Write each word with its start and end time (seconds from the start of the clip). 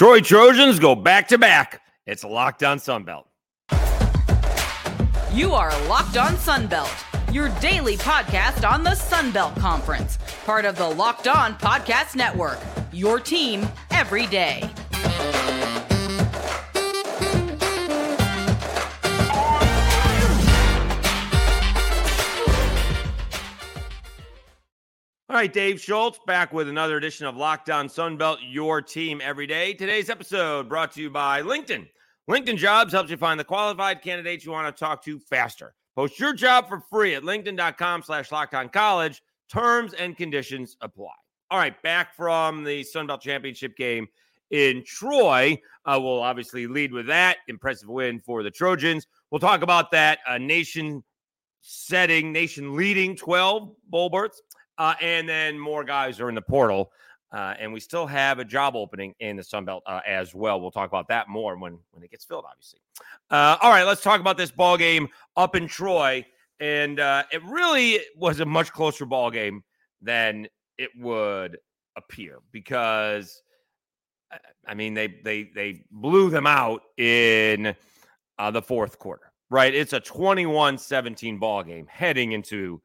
Troy 0.00 0.22
Trojans 0.22 0.78
go 0.78 0.94
back 0.94 1.28
to 1.28 1.36
back. 1.36 1.82
It's 2.06 2.24
Locked 2.24 2.62
On 2.62 2.78
Sunbelt. 2.78 3.24
You 5.30 5.52
are 5.52 5.70
Locked 5.88 6.16
On 6.16 6.32
Sunbelt, 6.36 6.90
your 7.34 7.50
daily 7.60 7.98
podcast 7.98 8.66
on 8.66 8.82
the 8.82 8.92
Sunbelt 8.92 9.54
Conference, 9.60 10.16
part 10.46 10.64
of 10.64 10.76
the 10.76 10.88
Locked 10.88 11.28
On 11.28 11.52
Podcast 11.52 12.16
Network. 12.16 12.58
Your 12.92 13.20
team 13.20 13.68
every 13.90 14.24
day. 14.28 14.70
All 25.30 25.36
right, 25.36 25.52
Dave 25.52 25.80
Schultz 25.80 26.18
back 26.26 26.52
with 26.52 26.68
another 26.68 26.96
edition 26.96 27.24
of 27.24 27.36
Locked 27.36 27.70
On 27.70 27.86
Sunbelt, 27.86 28.38
your 28.42 28.82
team 28.82 29.20
every 29.22 29.46
day. 29.46 29.72
Today's 29.72 30.10
episode 30.10 30.68
brought 30.68 30.90
to 30.94 31.00
you 31.00 31.08
by 31.08 31.40
LinkedIn. 31.40 31.88
LinkedIn 32.28 32.56
Jobs 32.56 32.92
helps 32.92 33.12
you 33.12 33.16
find 33.16 33.38
the 33.38 33.44
qualified 33.44 34.02
candidates 34.02 34.44
you 34.44 34.50
want 34.50 34.76
to 34.76 34.84
talk 34.84 35.04
to 35.04 35.20
faster. 35.20 35.72
Post 35.94 36.18
your 36.18 36.32
job 36.32 36.68
for 36.68 36.80
free 36.90 37.14
at 37.14 37.22
linkedin.com 37.22 38.02
slash 38.02 38.28
college. 38.72 39.22
Terms 39.48 39.94
and 39.94 40.16
conditions 40.16 40.76
apply. 40.80 41.14
All 41.52 41.60
right, 41.60 41.80
back 41.80 42.16
from 42.16 42.64
the 42.64 42.80
Sunbelt 42.82 43.20
Championship 43.20 43.76
game 43.76 44.08
in 44.50 44.82
Troy. 44.84 45.56
Uh, 45.84 46.00
we'll 46.02 46.24
obviously 46.24 46.66
lead 46.66 46.92
with 46.92 47.06
that. 47.06 47.36
Impressive 47.46 47.88
win 47.88 48.18
for 48.18 48.42
the 48.42 48.50
Trojans. 48.50 49.06
We'll 49.30 49.38
talk 49.38 49.62
about 49.62 49.92
that 49.92 50.18
uh, 50.26 50.38
nation 50.38 51.04
setting, 51.60 52.32
nation 52.32 52.74
leading 52.74 53.14
12 53.14 53.70
bowl 53.88 54.08
berths. 54.10 54.42
Uh, 54.80 54.94
and 55.02 55.28
then 55.28 55.58
more 55.58 55.84
guys 55.84 56.18
are 56.20 56.30
in 56.30 56.34
the 56.34 56.40
portal. 56.40 56.90
Uh, 57.32 57.54
and 57.60 57.70
we 57.70 57.78
still 57.78 58.06
have 58.06 58.38
a 58.38 58.44
job 58.44 58.74
opening 58.74 59.14
in 59.20 59.36
the 59.36 59.44
Sun 59.44 59.66
Belt 59.66 59.82
uh, 59.84 60.00
as 60.06 60.34
well. 60.34 60.58
We'll 60.58 60.70
talk 60.70 60.88
about 60.88 61.06
that 61.08 61.28
more 61.28 61.54
when 61.58 61.78
when 61.92 62.02
it 62.02 62.10
gets 62.10 62.24
filled, 62.24 62.46
obviously. 62.48 62.80
Uh, 63.30 63.58
all 63.60 63.70
right, 63.70 63.84
let's 63.84 64.02
talk 64.02 64.20
about 64.20 64.38
this 64.38 64.50
ball 64.50 64.78
game 64.78 65.06
up 65.36 65.54
in 65.54 65.68
Troy, 65.68 66.24
and 66.60 66.98
uh, 66.98 67.24
it 67.30 67.44
really 67.44 68.00
was 68.16 68.40
a 68.40 68.46
much 68.46 68.72
closer 68.72 69.04
ball 69.04 69.30
game 69.30 69.62
than 70.00 70.48
it 70.78 70.90
would 70.98 71.58
appear 71.96 72.38
because, 72.50 73.42
uh, 74.32 74.38
I 74.66 74.72
mean, 74.72 74.94
they 74.94 75.08
they 75.22 75.50
they 75.54 75.84
blew 75.90 76.30
them 76.30 76.46
out 76.46 76.82
in 76.96 77.76
the 78.52 78.62
fourth 78.62 78.98
quarter. 78.98 79.30
Right, 79.50 79.74
it's 79.74 79.92
a 79.92 80.00
21-17 80.00 81.38
ball 81.38 81.64
game 81.64 81.86
heading 81.88 82.32
into 82.32 82.80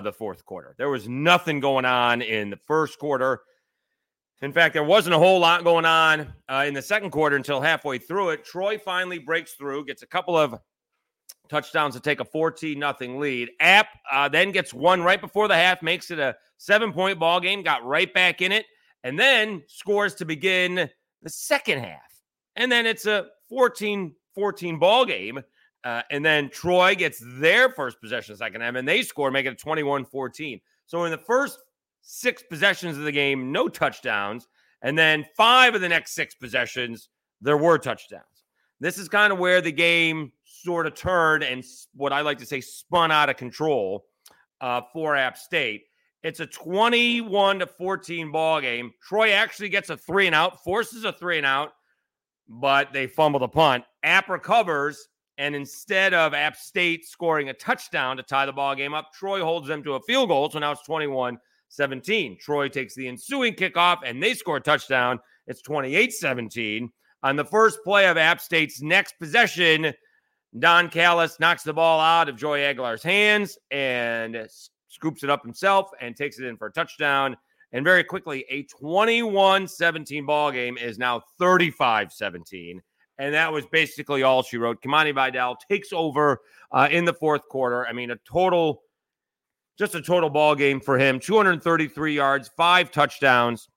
the 0.00 0.12
fourth 0.12 0.44
quarter. 0.44 0.74
There 0.78 0.90
was 0.90 1.08
nothing 1.08 1.60
going 1.60 1.84
on 1.84 2.22
in 2.22 2.50
the 2.50 2.56
first 2.56 2.98
quarter. 2.98 3.42
In 4.42 4.52
fact, 4.52 4.74
there 4.74 4.84
wasn't 4.84 5.14
a 5.14 5.18
whole 5.18 5.38
lot 5.38 5.64
going 5.64 5.84
on 5.84 6.32
uh, 6.48 6.64
in 6.66 6.74
the 6.74 6.82
second 6.82 7.10
quarter 7.10 7.36
until 7.36 7.60
halfway 7.60 7.98
through 7.98 8.30
it. 8.30 8.44
Troy 8.44 8.78
finally 8.78 9.18
breaks 9.18 9.52
through, 9.54 9.86
gets 9.86 10.02
a 10.02 10.06
couple 10.06 10.36
of 10.36 10.58
touchdowns 11.48 11.94
to 11.94 12.00
take 12.00 12.20
a 12.20 12.24
14 12.24 12.78
nothing 12.78 13.18
lead. 13.18 13.50
App 13.60 13.88
uh, 14.10 14.28
then 14.28 14.50
gets 14.50 14.74
one 14.74 15.02
right 15.02 15.20
before 15.20 15.48
the 15.48 15.54
half, 15.54 15.82
makes 15.82 16.10
it 16.10 16.18
a 16.18 16.34
seven 16.58 16.92
point 16.92 17.18
ball 17.18 17.40
game, 17.40 17.62
got 17.62 17.84
right 17.84 18.12
back 18.12 18.42
in 18.42 18.52
it, 18.52 18.66
and 19.02 19.18
then 19.18 19.62
scores 19.66 20.14
to 20.16 20.24
begin 20.24 20.90
the 21.22 21.30
second 21.30 21.80
half. 21.80 22.22
And 22.56 22.70
then 22.70 22.86
it's 22.86 23.06
a 23.06 23.26
14 23.48 24.14
14 24.34 24.78
ball 24.78 25.04
game. 25.04 25.40
Uh, 25.84 26.02
and 26.10 26.24
then 26.24 26.48
Troy 26.48 26.94
gets 26.94 27.22
their 27.38 27.68
first 27.68 28.00
possession 28.00 28.36
second 28.36 28.62
half, 28.62 28.74
and 28.74 28.88
they 28.88 29.02
score, 29.02 29.30
making 29.30 29.52
it 29.52 29.58
21 29.58 30.06
14. 30.06 30.60
So 30.86 31.04
in 31.04 31.10
the 31.10 31.18
first 31.18 31.58
six 32.00 32.42
possessions 32.42 32.96
of 32.96 33.04
the 33.04 33.12
game, 33.12 33.52
no 33.52 33.68
touchdowns. 33.68 34.48
And 34.82 34.98
then 34.98 35.24
five 35.36 35.74
of 35.74 35.80
the 35.80 35.88
next 35.88 36.14
six 36.14 36.34
possessions, 36.34 37.08
there 37.40 37.56
were 37.56 37.78
touchdowns. 37.78 38.24
This 38.80 38.98
is 38.98 39.08
kind 39.08 39.32
of 39.32 39.38
where 39.38 39.60
the 39.60 39.72
game 39.72 40.32
sort 40.44 40.86
of 40.86 40.94
turned 40.94 41.44
and 41.44 41.64
what 41.94 42.12
I 42.12 42.20
like 42.20 42.38
to 42.38 42.46
say 42.46 42.60
spun 42.60 43.10
out 43.10 43.30
of 43.30 43.36
control 43.36 44.06
uh, 44.60 44.82
for 44.92 45.16
App 45.16 45.38
State. 45.38 45.84
It's 46.22 46.40
a 46.40 46.46
21 46.46 47.58
to 47.58 47.66
14 47.66 48.32
ball 48.32 48.60
game. 48.60 48.92
Troy 49.06 49.32
actually 49.32 49.68
gets 49.68 49.90
a 49.90 49.96
three 49.96 50.26
and 50.26 50.34
out, 50.34 50.64
forces 50.64 51.04
a 51.04 51.12
three 51.12 51.36
and 51.36 51.46
out, 51.46 51.72
but 52.48 52.92
they 52.92 53.06
fumble 53.06 53.40
the 53.40 53.48
punt. 53.48 53.84
App 54.02 54.28
recovers 54.28 55.08
and 55.38 55.54
instead 55.54 56.14
of 56.14 56.34
App 56.34 56.56
State 56.56 57.06
scoring 57.06 57.48
a 57.48 57.54
touchdown 57.54 58.16
to 58.16 58.22
tie 58.22 58.46
the 58.46 58.52
ball 58.52 58.74
game 58.74 58.94
up, 58.94 59.12
Troy 59.12 59.42
holds 59.42 59.66
them 59.66 59.82
to 59.82 59.94
a 59.94 60.00
field 60.02 60.28
goal. 60.28 60.50
So 60.50 60.58
now 60.58 60.72
it's 60.72 60.84
21 60.84 61.38
17. 61.68 62.38
Troy 62.40 62.68
takes 62.68 62.94
the 62.94 63.08
ensuing 63.08 63.54
kickoff 63.54 63.98
and 64.04 64.22
they 64.22 64.34
score 64.34 64.58
a 64.58 64.60
touchdown. 64.60 65.18
It's 65.46 65.62
28 65.62 66.12
17. 66.12 66.90
On 67.24 67.36
the 67.36 67.44
first 67.44 67.78
play 67.84 68.06
of 68.06 68.16
App 68.16 68.40
State's 68.40 68.80
next 68.80 69.18
possession, 69.18 69.92
Don 70.58 70.88
Callis 70.88 71.40
knocks 71.40 71.64
the 71.64 71.72
ball 71.72 71.98
out 71.98 72.28
of 72.28 72.36
Joey 72.36 72.60
Aguilar's 72.60 73.02
hands 73.02 73.58
and 73.70 74.46
scoops 74.88 75.24
it 75.24 75.30
up 75.30 75.42
himself 75.42 75.90
and 76.00 76.14
takes 76.14 76.38
it 76.38 76.44
in 76.44 76.56
for 76.56 76.68
a 76.68 76.72
touchdown. 76.72 77.36
And 77.72 77.84
very 77.84 78.04
quickly, 78.04 78.44
a 78.50 78.62
21 78.64 79.66
17 79.66 80.26
ball 80.26 80.52
game 80.52 80.78
is 80.78 80.96
now 80.96 81.22
35 81.38 82.12
17 82.12 82.80
and 83.18 83.34
that 83.34 83.52
was 83.52 83.64
basically 83.66 84.22
all 84.22 84.42
she 84.42 84.56
wrote. 84.56 84.82
Kimani 84.82 85.14
Vidal 85.14 85.56
takes 85.70 85.92
over 85.92 86.40
uh, 86.72 86.88
in 86.90 87.04
the 87.04 87.12
fourth 87.12 87.48
quarter. 87.48 87.86
I 87.86 87.92
mean, 87.92 88.10
a 88.10 88.16
total, 88.28 88.82
just 89.78 89.94
a 89.94 90.02
total 90.02 90.30
ball 90.30 90.54
game 90.54 90.80
for 90.80 90.98
him. 90.98 91.20
233 91.20 92.14
yards, 92.14 92.50
five 92.56 92.90
touchdowns. 92.90 93.68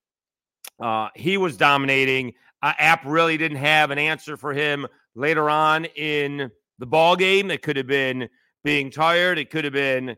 Uh, 0.79 1.09
he 1.15 1.37
was 1.37 1.57
dominating. 1.57 2.33
Uh, 2.61 2.73
App 2.77 3.05
really 3.05 3.37
didn't 3.37 3.57
have 3.57 3.91
an 3.91 3.99
answer 3.99 4.37
for 4.37 4.53
him 4.53 4.87
later 5.15 5.49
on 5.49 5.85
in 5.85 6.49
the 6.79 6.85
ball 6.85 7.15
game. 7.15 7.51
It 7.51 7.61
could 7.61 7.77
have 7.77 7.87
been 7.87 8.29
being 8.63 8.89
tired. 8.89 9.37
It 9.37 9.49
could 9.49 9.63
have 9.63 9.73
been, 9.73 10.15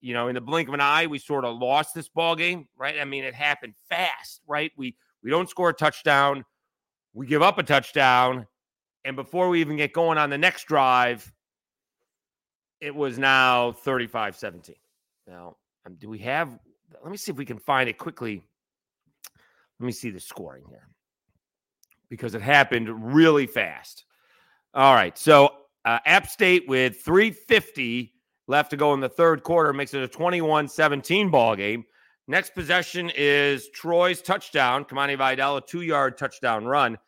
you 0.00 0.14
know, 0.14 0.28
in 0.28 0.34
the 0.34 0.40
blink 0.40 0.68
of 0.68 0.74
an 0.74 0.80
eye, 0.80 1.06
we 1.06 1.18
sort 1.18 1.44
of 1.44 1.58
lost 1.58 1.94
this 1.94 2.08
ball 2.08 2.36
game, 2.36 2.68
right? 2.78 2.96
I 3.00 3.04
mean, 3.04 3.24
it 3.24 3.34
happened 3.34 3.74
fast, 3.88 4.40
right? 4.46 4.72
We 4.76 4.96
we 5.22 5.30
don't 5.30 5.48
score 5.50 5.70
a 5.70 5.74
touchdown. 5.74 6.44
We 7.12 7.26
give 7.26 7.42
up 7.42 7.58
a 7.58 7.62
touchdown 7.62 8.46
and 9.04 9.16
before 9.16 9.48
we 9.48 9.60
even 9.60 9.76
get 9.76 9.92
going 9.92 10.18
on 10.18 10.30
the 10.30 10.38
next 10.38 10.64
drive, 10.64 11.32
it 12.80 12.94
was 12.94 13.18
now 13.18 13.72
35 13.72 14.36
17. 14.36 14.74
Now, 15.26 15.56
um, 15.86 15.94
do 15.98 16.08
we 16.08 16.18
have, 16.18 16.58
let 17.02 17.10
me 17.10 17.16
see 17.16 17.32
if 17.32 17.38
we 17.38 17.44
can 17.44 17.58
find 17.58 17.88
it 17.88 17.98
quickly. 17.98 18.42
Let 19.78 19.86
me 19.86 19.92
see 19.92 20.10
the 20.10 20.20
scoring 20.20 20.64
here 20.68 20.88
because 22.08 22.34
it 22.34 22.42
happened 22.42 23.14
really 23.14 23.46
fast. 23.46 24.04
All 24.74 24.94
right. 24.94 25.16
So, 25.16 25.54
uh, 25.84 25.98
App 26.04 26.28
State 26.28 26.68
with 26.68 27.00
350 27.00 28.12
left 28.46 28.70
to 28.70 28.76
go 28.76 28.92
in 28.92 29.00
the 29.00 29.08
third 29.08 29.42
quarter 29.42 29.72
makes 29.72 29.94
it 29.94 30.02
a 30.02 30.08
21 30.08 30.68
17 30.68 31.30
ball 31.30 31.56
game. 31.56 31.84
Next 32.28 32.54
possession 32.54 33.10
is 33.16 33.70
Troy's 33.70 34.20
touchdown. 34.20 34.84
Kimani 34.84 35.16
Vidal, 35.16 35.56
a 35.56 35.66
two 35.66 35.80
yard 35.80 36.18
touchdown 36.18 36.66
run. 36.66 36.98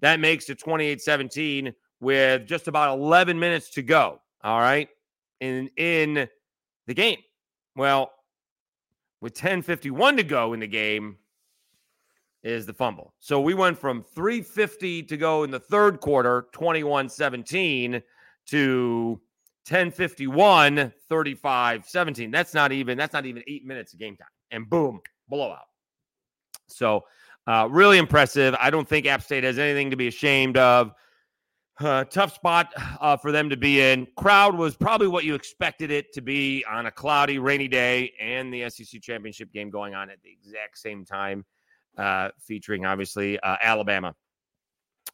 That 0.00 0.20
makes 0.20 0.48
it 0.50 0.58
28 0.58 1.00
17 1.00 1.74
with 2.00 2.46
just 2.46 2.68
about 2.68 2.98
11 2.98 3.38
minutes 3.38 3.70
to 3.70 3.82
go. 3.82 4.20
All 4.42 4.60
right. 4.60 4.88
In, 5.40 5.68
in 5.76 6.28
the 6.86 6.94
game. 6.94 7.18
Well, 7.76 8.10
with 9.20 9.34
10:51 9.34 10.16
to 10.16 10.22
go 10.22 10.52
in 10.52 10.60
the 10.60 10.66
game 10.66 11.16
is 12.42 12.66
the 12.66 12.72
fumble. 12.72 13.14
So 13.20 13.40
we 13.40 13.54
went 13.54 13.78
from 13.78 14.02
350 14.02 15.02
to 15.04 15.16
go 15.16 15.42
in 15.42 15.50
the 15.50 15.60
third 15.60 16.00
quarter, 16.00 16.46
21-17 16.54 18.02
to 18.46 19.20
10:51, 19.66 20.92
35-17. 21.10 22.32
That's 22.32 22.54
not 22.54 22.72
even 22.72 22.96
that's 22.96 23.12
not 23.12 23.26
even 23.26 23.42
8 23.46 23.66
minutes 23.66 23.92
of 23.92 23.98
game 23.98 24.16
time. 24.16 24.28
And 24.50 24.68
boom, 24.68 25.00
blowout. 25.28 25.66
So 26.66 27.04
uh, 27.46 27.68
really 27.70 27.98
impressive. 27.98 28.54
I 28.58 28.70
don't 28.70 28.88
think 28.88 29.06
App 29.06 29.22
State 29.22 29.44
has 29.44 29.58
anything 29.58 29.90
to 29.90 29.96
be 29.96 30.08
ashamed 30.08 30.56
of. 30.56 30.92
Uh, 31.78 32.04
tough 32.04 32.34
spot 32.34 32.74
uh, 33.00 33.16
for 33.16 33.32
them 33.32 33.48
to 33.48 33.56
be 33.56 33.80
in. 33.80 34.06
Crowd 34.16 34.54
was 34.54 34.76
probably 34.76 35.08
what 35.08 35.24
you 35.24 35.34
expected 35.34 35.90
it 35.90 36.12
to 36.12 36.20
be 36.20 36.62
on 36.70 36.86
a 36.86 36.90
cloudy, 36.90 37.38
rainy 37.38 37.68
day, 37.68 38.12
and 38.20 38.52
the 38.52 38.68
SEC 38.68 39.00
championship 39.00 39.50
game 39.50 39.70
going 39.70 39.94
on 39.94 40.10
at 40.10 40.18
the 40.22 40.30
exact 40.30 40.76
same 40.76 41.06
time, 41.06 41.42
uh, 41.96 42.28
featuring 42.38 42.84
obviously 42.84 43.40
uh, 43.40 43.56
Alabama 43.62 44.14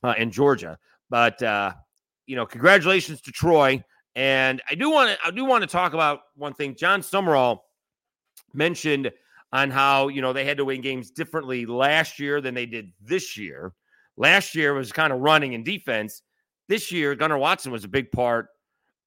uh, 0.02 0.14
and 0.18 0.32
Georgia. 0.32 0.76
But 1.08 1.40
uh, 1.40 1.72
you 2.26 2.34
know, 2.34 2.46
congratulations 2.46 3.20
to 3.22 3.32
Troy. 3.32 3.82
And 4.16 4.62
I 4.68 4.74
do 4.74 4.90
want 4.90 5.10
to 5.10 5.26
I 5.26 5.30
do 5.30 5.44
want 5.44 5.62
to 5.62 5.68
talk 5.68 5.92
about 5.92 6.20
one 6.34 6.54
thing. 6.54 6.74
Jon 6.74 7.00
Sumrall 7.00 7.60
mentioned 8.54 9.12
on 9.52 9.70
how, 9.70 10.08
you 10.08 10.20
know, 10.20 10.32
they 10.32 10.44
had 10.44 10.56
to 10.56 10.64
win 10.64 10.80
games 10.80 11.10
differently 11.10 11.66
last 11.66 12.18
year 12.18 12.40
than 12.40 12.54
they 12.54 12.66
did 12.66 12.92
this 13.00 13.36
year. 13.36 13.72
Last 14.16 14.54
year 14.54 14.74
was 14.74 14.92
kind 14.92 15.12
of 15.12 15.20
running 15.20 15.54
and 15.54 15.64
defense. 15.64 16.22
This 16.68 16.90
year, 16.90 17.14
Gunnar 17.14 17.38
Watson 17.38 17.70
was 17.70 17.84
a 17.84 17.88
big 17.88 18.10
part 18.10 18.48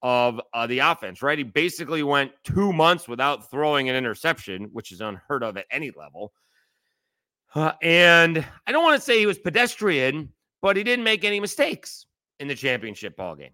of 0.01 0.39
uh, 0.53 0.67
the 0.67 0.79
offense, 0.79 1.21
right? 1.21 1.37
He 1.37 1.43
basically 1.43 2.03
went 2.03 2.31
two 2.43 2.71
months 2.71 3.07
without 3.07 3.51
throwing 3.51 3.89
an 3.89 3.95
interception, 3.95 4.69
which 4.71 4.91
is 4.91 5.01
unheard 5.01 5.43
of 5.43 5.57
at 5.57 5.65
any 5.71 5.91
level. 5.95 6.31
Uh, 7.53 7.73
and 7.81 8.45
I 8.67 8.71
don't 8.71 8.83
want 8.83 8.99
to 8.99 9.05
say 9.05 9.19
he 9.19 9.25
was 9.25 9.39
pedestrian, 9.39 10.31
but 10.61 10.77
he 10.77 10.83
didn't 10.83 11.03
make 11.03 11.23
any 11.23 11.39
mistakes 11.39 12.05
in 12.39 12.47
the 12.47 12.55
championship 12.55 13.17
ball 13.17 13.35
game. 13.35 13.51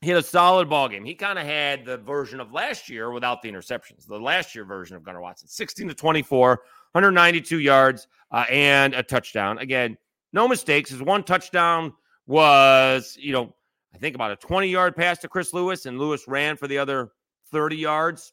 He 0.00 0.08
had 0.08 0.18
a 0.18 0.22
solid 0.22 0.70
ball 0.70 0.88
game. 0.88 1.04
He 1.04 1.14
kind 1.14 1.38
of 1.38 1.44
had 1.44 1.84
the 1.84 1.98
version 1.98 2.40
of 2.40 2.52
last 2.52 2.88
year 2.88 3.10
without 3.10 3.42
the 3.42 3.50
interceptions. 3.52 4.06
The 4.06 4.18
last 4.18 4.54
year 4.54 4.64
version 4.64 4.96
of 4.96 5.02
Gunnar 5.02 5.20
Watson, 5.20 5.48
16 5.48 5.88
to 5.88 5.94
24, 5.94 6.48
192 6.92 7.58
yards 7.58 8.08
uh, 8.30 8.46
and 8.50 8.94
a 8.94 9.02
touchdown. 9.02 9.58
Again, 9.58 9.98
no 10.32 10.48
mistakes. 10.48 10.88
His 10.88 11.02
one 11.02 11.22
touchdown 11.22 11.92
was, 12.26 13.16
you 13.20 13.32
know, 13.32 13.54
I 13.94 13.98
think 13.98 14.14
about 14.14 14.30
a 14.30 14.36
20 14.36 14.68
yard 14.68 14.96
pass 14.96 15.18
to 15.18 15.28
Chris 15.28 15.52
Lewis, 15.52 15.84
and 15.84 15.98
Lewis 15.98 16.26
ran 16.26 16.56
for 16.56 16.66
the 16.66 16.78
other 16.78 17.10
30 17.50 17.76
yards. 17.76 18.32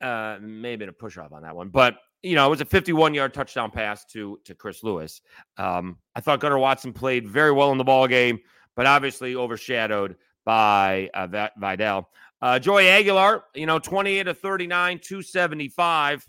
Uh, 0.00 0.36
maybe 0.40 0.84
a 0.84 0.92
push 0.92 1.16
off 1.16 1.32
on 1.32 1.42
that 1.42 1.56
one, 1.56 1.70
but 1.70 1.96
you 2.22 2.34
know, 2.34 2.46
it 2.46 2.50
was 2.50 2.60
a 2.60 2.64
51 2.64 3.14
yard 3.14 3.32
touchdown 3.32 3.70
pass 3.70 4.04
to 4.06 4.38
to 4.44 4.54
Chris 4.54 4.82
Lewis. 4.82 5.22
Um, 5.56 5.98
I 6.14 6.20
thought 6.20 6.40
Gunnar 6.40 6.58
Watson 6.58 6.92
played 6.92 7.28
very 7.28 7.52
well 7.52 7.72
in 7.72 7.78
the 7.78 7.84
ball 7.84 8.06
game, 8.06 8.38
but 8.78 8.86
obviously 8.86 9.34
overshadowed 9.34 10.14
by 10.44 11.10
uh, 11.12 11.48
Vidal. 11.58 12.08
Uh, 12.40 12.60
Joey 12.60 12.88
Aguilar, 12.88 13.42
you 13.52 13.66
know, 13.66 13.80
28 13.80 14.22
to 14.22 14.34
39, 14.34 15.00
275. 15.00 16.24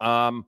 Um, 0.00 0.46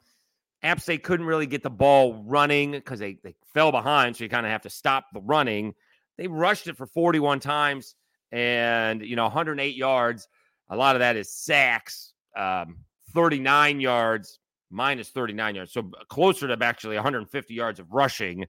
App 0.62 0.80
State 0.80 1.02
couldn't 1.02 1.26
really 1.26 1.46
get 1.46 1.64
the 1.64 1.68
ball 1.68 2.22
running 2.24 2.70
because 2.70 3.00
they, 3.00 3.18
they 3.24 3.34
fell 3.52 3.72
behind, 3.72 4.16
so 4.16 4.22
you 4.22 4.30
kind 4.30 4.46
of 4.46 4.52
have 4.52 4.62
to 4.62 4.70
stop 4.70 5.06
the 5.12 5.20
running. 5.20 5.74
They 6.16 6.28
rushed 6.28 6.68
it 6.68 6.76
for 6.76 6.86
41 6.86 7.40
times 7.40 7.96
and, 8.30 9.02
you 9.02 9.16
know, 9.16 9.24
108 9.24 9.74
yards. 9.74 10.28
A 10.70 10.76
lot 10.76 10.94
of 10.94 11.00
that 11.00 11.16
is 11.16 11.28
sacks. 11.28 12.12
Um, 12.36 12.76
39 13.14 13.80
yards, 13.80 14.38
minus 14.70 15.08
39 15.08 15.56
yards. 15.56 15.72
So 15.72 15.90
closer 16.08 16.46
to 16.46 16.64
actually 16.64 16.94
150 16.94 17.52
yards 17.52 17.80
of 17.80 17.90
rushing, 17.90 18.46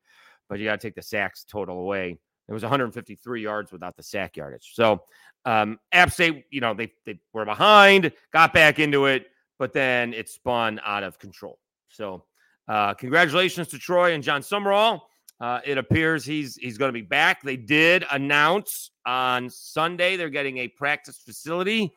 but 0.50 0.60
you 0.60 0.66
got 0.66 0.82
to 0.82 0.88
take 0.88 0.96
the 0.96 1.02
sacks 1.02 1.46
total 1.50 1.80
away. 1.80 2.18
It 2.48 2.54
was 2.54 2.64
153 2.64 3.42
yards 3.42 3.72
without 3.72 3.96
the 3.96 4.04
sack 4.04 4.36
yardage. 4.36 4.72
So 4.74 5.04
um, 5.46 5.80
App 5.92 6.12
State, 6.12 6.46
you 6.50 6.62
know, 6.62 6.74
they, 6.74 6.92
they 7.06 7.20
were 7.32 7.46
behind, 7.46 8.12
got 8.34 8.54
back 8.54 8.80
into 8.80 9.06
it, 9.06 9.28
but 9.60 9.72
then 9.72 10.14
it 10.14 10.28
spun 10.30 10.82
out 10.84 11.04
of 11.04 11.20
control. 11.20 11.60
So 11.90 12.26
uh, 12.68 12.96
congratulations 12.96 13.68
to 13.70 13.78
Troy 13.78 14.14
and 14.14 14.24
Jon 14.24 14.42
Sumrall. 14.42 15.02
Uh, 15.40 15.62
it 15.64 15.78
appears 15.78 16.26
he's 16.26 16.56
he's 16.56 16.78
going 16.78 16.90
to 16.90 16.94
be 16.94 17.02
back. 17.02 17.42
They 17.42 17.56
did 17.56 18.04
announce 18.12 18.92
on 19.06 19.50
Sunday 19.50 20.18
they're 20.18 20.30
getting 20.30 20.58
a 20.58 20.68
practice 20.68 21.18
facility. 21.18 21.94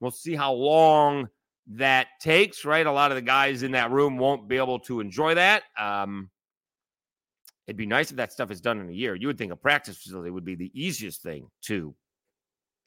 We'll 0.00 0.10
see 0.10 0.34
how 0.34 0.52
long 0.54 1.28
that 1.68 2.06
takes, 2.20 2.64
right? 2.64 2.86
A 2.86 2.92
lot 2.92 3.10
of 3.10 3.16
the 3.16 3.22
guys 3.22 3.62
in 3.62 3.72
that 3.72 3.90
room 3.90 4.16
won't 4.16 4.48
be 4.48 4.56
able 4.56 4.78
to 4.80 5.00
enjoy 5.00 5.34
that. 5.34 5.64
Um, 5.78 6.30
it'd 7.66 7.76
be 7.76 7.86
nice 7.86 8.10
if 8.10 8.16
that 8.16 8.32
stuff 8.32 8.50
is 8.50 8.60
done 8.60 8.80
in 8.80 8.88
a 8.88 8.92
year. 8.92 9.14
You 9.14 9.26
would 9.26 9.38
think 9.38 9.52
a 9.52 9.56
practice 9.56 9.96
facility 9.96 10.30
would 10.30 10.44
be 10.44 10.54
the 10.54 10.70
easiest 10.74 11.22
thing 11.22 11.48
to, 11.62 11.94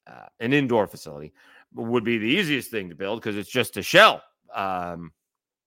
uh, 0.08 0.28
an 0.40 0.54
indoor 0.54 0.88
facility 0.88 1.34
would 1.74 2.04
be 2.04 2.18
the 2.18 2.28
easiest 2.28 2.72
thing 2.72 2.90
to 2.90 2.96
build 2.96 3.22
because 3.22 3.38
it's 3.38 3.50
just 3.50 3.78
a 3.78 3.84
shell. 3.84 4.24
Um, 4.54 5.12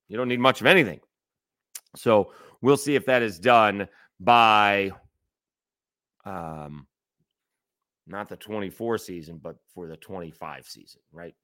you 0.08 0.16
don't 0.16 0.28
need 0.28 0.40
much 0.40 0.60
of 0.60 0.66
anything. 0.66 1.00
So 1.96 2.32
we'll 2.60 2.76
see 2.76 2.94
if 2.94 3.06
that 3.06 3.22
is 3.22 3.38
done 3.38 3.88
by 4.18 4.92
um, 6.24 6.86
not 8.06 8.28
the 8.28 8.36
24 8.36 8.98
season, 8.98 9.38
but 9.42 9.56
for 9.74 9.86
the 9.86 9.96
25 9.96 10.66
season, 10.66 11.00
right? 11.12 11.34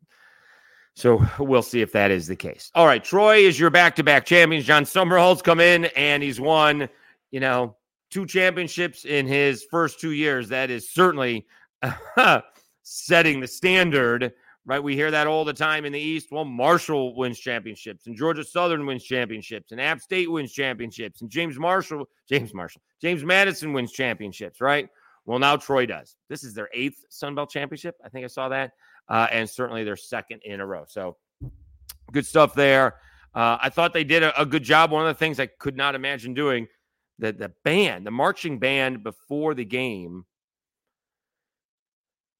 So 0.94 1.24
we'll 1.38 1.62
see 1.62 1.80
if 1.80 1.92
that 1.92 2.10
is 2.10 2.26
the 2.26 2.36
case. 2.36 2.70
All 2.74 2.86
right, 2.86 3.02
Troy 3.02 3.38
is 3.38 3.58
your 3.58 3.70
back-to-back 3.70 4.24
champions. 4.26 4.64
Jon 4.64 4.84
Sumrall's 4.84 5.42
come 5.42 5.60
in 5.60 5.86
and 5.96 6.22
he's 6.22 6.40
won, 6.40 6.88
you 7.30 7.40
know, 7.40 7.76
two 8.10 8.26
championships 8.26 9.04
in 9.04 9.26
his 9.26 9.66
first 9.70 10.00
two 10.00 10.12
years. 10.12 10.48
That 10.48 10.70
is 10.70 10.90
certainly 10.90 11.46
setting 12.82 13.40
the 13.40 13.46
standard, 13.46 14.32
right? 14.64 14.82
We 14.82 14.94
hear 14.94 15.10
that 15.10 15.26
all 15.26 15.44
the 15.44 15.52
time 15.52 15.84
in 15.84 15.92
the 15.92 16.00
East. 16.00 16.28
Well, 16.30 16.44
Marshall 16.44 17.16
wins 17.16 17.38
championships, 17.38 18.06
and 18.06 18.16
Georgia 18.16 18.44
Southern 18.44 18.86
wins 18.86 19.04
championships, 19.04 19.72
and 19.72 19.80
App 19.80 20.00
State 20.00 20.30
wins 20.30 20.52
championships, 20.52 21.20
and 21.20 21.30
James 21.30 21.58
Marshall, 21.58 22.08
James 22.28 22.54
Marshall, 22.54 22.82
James 23.00 23.24
Madison 23.24 23.72
wins 23.72 23.92
championships, 23.92 24.60
right? 24.60 24.88
Well, 25.26 25.38
now 25.38 25.56
Troy 25.56 25.84
does. 25.84 26.16
This 26.28 26.42
is 26.42 26.54
their 26.54 26.70
eighth 26.72 27.04
Sun 27.10 27.34
Belt 27.34 27.50
championship. 27.50 27.96
I 28.02 28.08
think 28.08 28.24
I 28.24 28.28
saw 28.28 28.48
that 28.48 28.72
uh, 29.08 29.26
and 29.30 29.48
certainly 29.48 29.84
their 29.84 29.96
second 29.96 30.42
in 30.44 30.60
a 30.60 30.66
row. 30.66 30.84
So 30.86 31.16
good 32.12 32.26
stuff 32.26 32.54
there. 32.54 32.96
Uh, 33.34 33.58
I 33.60 33.68
thought 33.70 33.92
they 33.92 34.04
did 34.04 34.22
a, 34.22 34.40
a, 34.40 34.46
good 34.46 34.62
job. 34.62 34.90
One 34.90 35.06
of 35.06 35.14
the 35.14 35.18
things 35.18 35.38
I 35.38 35.46
could 35.46 35.76
not 35.76 35.94
imagine 35.94 36.34
doing 36.34 36.66
the 37.18 37.32
the 37.32 37.52
band, 37.64 38.06
the 38.06 38.10
marching 38.10 38.58
band 38.58 39.02
before 39.02 39.54
the 39.54 39.64
game 39.64 40.24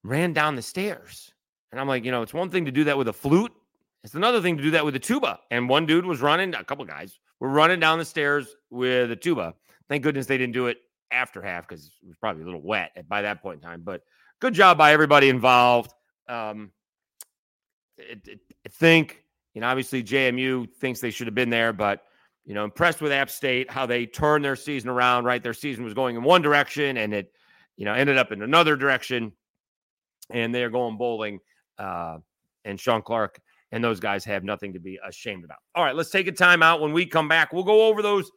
ran 0.04 0.32
down 0.32 0.56
the 0.56 0.62
stairs. 0.62 1.32
And 1.70 1.80
I'm 1.80 1.88
like, 1.88 2.04
you 2.04 2.10
know, 2.10 2.22
it's 2.22 2.34
one 2.34 2.50
thing 2.50 2.64
to 2.64 2.72
do 2.72 2.84
that 2.84 2.96
with 2.96 3.08
a 3.08 3.12
flute. 3.12 3.52
It's 4.04 4.14
another 4.14 4.40
thing 4.40 4.56
to 4.56 4.62
do 4.62 4.70
that 4.70 4.84
with 4.84 4.96
a 4.96 5.00
tuba. 5.00 5.40
And 5.50 5.68
one 5.68 5.84
dude 5.84 6.06
was 6.06 6.20
running, 6.20 6.54
a 6.54 6.64
couple 6.64 6.84
guys 6.84 7.18
were 7.40 7.48
running 7.48 7.80
down 7.80 7.98
the 7.98 8.04
stairs 8.04 8.54
with 8.70 9.10
a 9.10 9.16
tuba. 9.16 9.54
Thank 9.88 10.02
goodness 10.02 10.26
they 10.26 10.38
didn't 10.38 10.54
do 10.54 10.66
it 10.66 10.78
after 11.10 11.42
half 11.42 11.68
because 11.68 11.86
it 11.86 12.06
was 12.06 12.16
probably 12.16 12.42
a 12.42 12.44
little 12.44 12.62
wet 12.62 12.92
by 13.08 13.22
that 13.22 13.42
point 13.42 13.56
in 13.56 13.68
time. 13.68 13.82
But 13.84 14.02
good 14.40 14.54
job 14.54 14.78
by 14.78 14.92
everybody 14.92 15.28
involved. 15.28 15.92
Um, 16.28 16.70
I 17.98 18.68
think, 18.70 19.24
you 19.54 19.60
know, 19.60 19.66
obviously 19.66 20.02
JMU 20.02 20.72
thinks 20.74 21.00
they 21.00 21.10
should 21.10 21.26
have 21.26 21.34
been 21.34 21.50
there, 21.50 21.72
but, 21.72 22.04
you 22.48 22.54
know, 22.54 22.64
impressed 22.64 23.02
with 23.02 23.12
App 23.12 23.28
State, 23.28 23.70
how 23.70 23.84
they 23.84 24.06
turned 24.06 24.42
their 24.42 24.56
season 24.56 24.88
around, 24.88 25.26
right? 25.26 25.42
Their 25.42 25.52
season 25.52 25.84
was 25.84 25.92
going 25.92 26.16
in 26.16 26.22
one 26.22 26.40
direction 26.40 26.96
and 26.96 27.12
it, 27.12 27.30
you 27.76 27.84
know, 27.84 27.92
ended 27.92 28.16
up 28.16 28.32
in 28.32 28.40
another 28.40 28.74
direction. 28.74 29.32
And 30.30 30.54
they're 30.54 30.70
going 30.70 30.96
bowling. 30.96 31.40
Uh, 31.78 32.18
and 32.64 32.80
Shawn 32.80 33.02
Clark 33.02 33.38
and 33.70 33.84
those 33.84 34.00
guys 34.00 34.24
have 34.24 34.44
nothing 34.44 34.72
to 34.72 34.80
be 34.80 34.98
ashamed 35.06 35.44
about. 35.44 35.58
All 35.74 35.84
right, 35.84 35.94
let's 35.94 36.08
take 36.08 36.26
a 36.26 36.32
time 36.32 36.62
out. 36.62 36.80
When 36.80 36.94
we 36.94 37.04
come 37.04 37.28
back, 37.28 37.52
we'll 37.52 37.64
go 37.64 37.86
over 37.86 38.00
those 38.00 38.30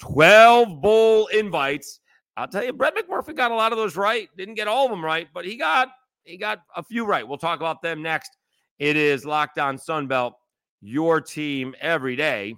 12 0.00 0.80
bowl 0.80 1.28
invites. 1.28 2.00
I'll 2.36 2.48
tell 2.48 2.64
you, 2.64 2.72
Brett 2.72 2.96
McMurphy 2.96 3.36
got 3.36 3.52
a 3.52 3.54
lot 3.54 3.70
of 3.70 3.78
those 3.78 3.94
right. 3.94 4.28
Didn't 4.36 4.54
get 4.54 4.66
all 4.66 4.86
of 4.86 4.90
them 4.90 5.04
right, 5.04 5.28
but 5.32 5.44
he 5.44 5.56
got 5.56 5.88
he 6.24 6.36
got 6.36 6.62
a 6.74 6.82
few 6.82 7.04
right. 7.04 7.26
We'll 7.26 7.38
talk 7.38 7.60
about 7.60 7.80
them 7.80 8.02
next. 8.02 8.36
It 8.80 8.96
is 8.96 9.24
Locked 9.24 9.60
On 9.60 9.76
Sunbelt, 9.76 10.32
your 10.80 11.20
team 11.20 11.76
every 11.80 12.16
day. 12.16 12.56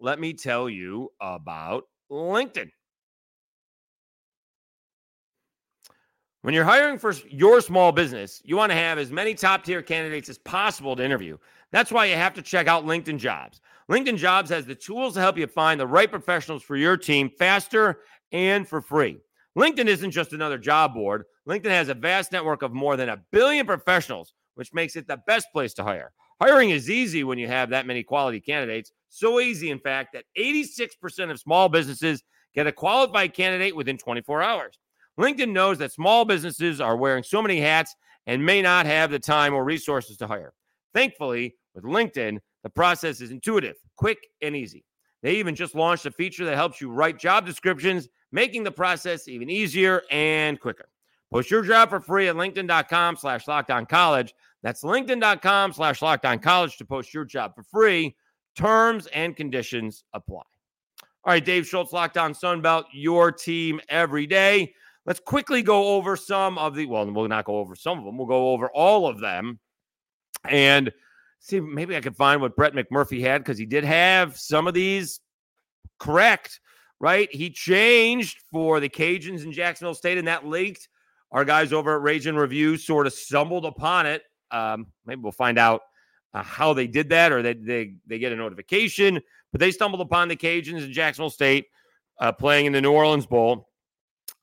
Let 0.00 0.20
me 0.20 0.32
tell 0.32 0.68
you 0.68 1.10
about 1.20 1.84
LinkedIn. 2.10 2.70
When 6.42 6.54
you're 6.54 6.64
hiring 6.64 6.98
for 6.98 7.12
your 7.28 7.60
small 7.60 7.90
business, 7.90 8.40
you 8.44 8.56
want 8.56 8.70
to 8.70 8.76
have 8.76 8.96
as 8.96 9.10
many 9.10 9.34
top 9.34 9.64
tier 9.64 9.82
candidates 9.82 10.28
as 10.28 10.38
possible 10.38 10.94
to 10.94 11.04
interview. 11.04 11.36
That's 11.72 11.90
why 11.90 12.06
you 12.06 12.14
have 12.14 12.32
to 12.34 12.42
check 12.42 12.68
out 12.68 12.86
LinkedIn 12.86 13.18
Jobs. 13.18 13.60
LinkedIn 13.90 14.16
Jobs 14.16 14.50
has 14.50 14.64
the 14.64 14.74
tools 14.74 15.14
to 15.14 15.20
help 15.20 15.36
you 15.36 15.46
find 15.46 15.80
the 15.80 15.86
right 15.86 16.10
professionals 16.10 16.62
for 16.62 16.76
your 16.76 16.96
team 16.96 17.28
faster 17.38 18.00
and 18.30 18.68
for 18.68 18.80
free. 18.80 19.18
LinkedIn 19.58 19.86
isn't 19.86 20.12
just 20.12 20.32
another 20.32 20.58
job 20.58 20.94
board. 20.94 21.24
LinkedIn 21.48 21.70
has 21.70 21.88
a 21.88 21.94
vast 21.94 22.30
network 22.30 22.62
of 22.62 22.72
more 22.72 22.96
than 22.96 23.08
a 23.08 23.20
billion 23.32 23.66
professionals, 23.66 24.34
which 24.54 24.72
makes 24.72 24.94
it 24.94 25.08
the 25.08 25.20
best 25.26 25.48
place 25.52 25.74
to 25.74 25.82
hire. 25.82 26.12
Hiring 26.40 26.70
is 26.70 26.88
easy 26.88 27.24
when 27.24 27.38
you 27.38 27.48
have 27.48 27.70
that 27.70 27.86
many 27.86 28.04
quality 28.04 28.40
candidates. 28.40 28.92
So 29.08 29.40
easy, 29.40 29.70
in 29.70 29.78
fact, 29.78 30.12
that 30.12 30.24
86% 30.38 31.30
of 31.30 31.40
small 31.40 31.68
businesses 31.68 32.22
get 32.54 32.66
a 32.66 32.72
qualified 32.72 33.34
candidate 33.34 33.74
within 33.74 33.98
24 33.98 34.42
hours. 34.42 34.78
LinkedIn 35.18 35.52
knows 35.52 35.78
that 35.78 35.92
small 35.92 36.24
businesses 36.24 36.80
are 36.80 36.96
wearing 36.96 37.22
so 37.22 37.42
many 37.42 37.60
hats 37.60 37.94
and 38.26 38.44
may 38.44 38.62
not 38.62 38.86
have 38.86 39.10
the 39.10 39.18
time 39.18 39.54
or 39.54 39.64
resources 39.64 40.16
to 40.18 40.26
hire. 40.26 40.52
Thankfully, 40.94 41.56
with 41.74 41.84
LinkedIn, 41.84 42.38
the 42.62 42.70
process 42.70 43.20
is 43.20 43.30
intuitive, 43.30 43.76
quick, 43.96 44.18
and 44.42 44.54
easy. 44.54 44.84
They 45.22 45.36
even 45.36 45.54
just 45.54 45.74
launched 45.74 46.06
a 46.06 46.10
feature 46.10 46.44
that 46.44 46.54
helps 46.54 46.80
you 46.80 46.90
write 46.90 47.18
job 47.18 47.46
descriptions 47.46 48.08
making 48.30 48.62
the 48.62 48.70
process 48.70 49.26
even 49.26 49.50
easier 49.50 50.02
and 50.10 50.60
quicker. 50.60 50.88
Post 51.32 51.50
your 51.50 51.62
job 51.62 51.90
for 51.90 52.00
free 52.00 52.28
at 52.28 52.36
linkedin.com 52.36 53.16
slash 53.16 53.48
locked 53.48 53.70
on 53.70 53.86
college. 53.86 54.34
That's 54.62 54.82
linkedin.com 54.82 55.72
slash 55.72 56.02
locked 56.02 56.24
on 56.24 56.38
college 56.38 56.76
to 56.78 56.84
post 56.84 57.12
your 57.12 57.24
job 57.24 57.54
for 57.54 57.62
free. 57.62 58.16
Terms 58.58 59.06
and 59.14 59.34
conditions 59.36 60.04
apply. 60.12 60.42
All 61.24 61.32
right, 61.32 61.44
Dave 61.44 61.66
Schultz, 61.66 61.92
Locked 61.92 62.18
On 62.18 62.34
Sunbelt, 62.34 62.84
your 62.92 63.32
team 63.32 63.80
every 63.88 64.26
day. 64.26 64.74
Let's 65.06 65.20
quickly 65.20 65.62
go 65.62 65.94
over 65.96 66.16
some 66.16 66.58
of 66.58 66.74
the, 66.74 66.84
well, 66.84 67.10
we'll 67.10 67.28
not 67.28 67.46
go 67.46 67.56
over 67.56 67.74
some 67.74 67.98
of 67.98 68.04
them. 68.04 68.18
We'll 68.18 68.26
go 68.26 68.50
over 68.50 68.68
all 68.70 69.06
of 69.06 69.20
them 69.20 69.58
and 70.46 70.92
see, 71.40 71.60
maybe 71.60 71.96
I 71.96 72.00
could 72.00 72.16
find 72.16 72.42
what 72.42 72.56
Brett 72.56 72.74
McMurphy 72.74 73.20
had 73.20 73.42
because 73.42 73.58
he 73.58 73.64
did 73.64 73.84
have 73.84 74.36
some 74.36 74.66
of 74.66 74.74
these 74.74 75.20
correct 75.98 76.60
right? 77.00 77.28
He 77.32 77.50
changed 77.50 78.42
for 78.50 78.80
the 78.80 78.88
Cajuns 78.88 79.44
in 79.44 79.52
Jacksonville 79.52 79.94
State, 79.94 80.18
and 80.18 80.28
that 80.28 80.46
leaked. 80.46 80.88
Our 81.30 81.44
guys 81.44 81.72
over 81.72 81.96
at 81.96 82.02
Rage 82.02 82.26
and 82.26 82.38
Review 82.38 82.76
sort 82.76 83.06
of 83.06 83.12
stumbled 83.12 83.66
upon 83.66 84.06
it. 84.06 84.22
Um, 84.50 84.86
maybe 85.04 85.20
we'll 85.20 85.32
find 85.32 85.58
out 85.58 85.82
uh, 86.34 86.42
how 86.42 86.72
they 86.72 86.86
did 86.86 87.08
that, 87.08 87.32
or 87.32 87.42
they, 87.42 87.54
they 87.54 87.94
they 88.06 88.18
get 88.18 88.32
a 88.32 88.36
notification. 88.36 89.20
But 89.52 89.60
they 89.60 89.70
stumbled 89.70 90.00
upon 90.02 90.28
the 90.28 90.36
Cajuns 90.36 90.84
in 90.84 90.92
Jacksonville 90.92 91.30
State. 91.30 91.66
uh, 92.20 92.32
playing 92.32 92.66
in 92.66 92.72
the 92.72 92.80
New 92.80 92.92
Orleans 92.92 93.26
Bowl 93.26 93.68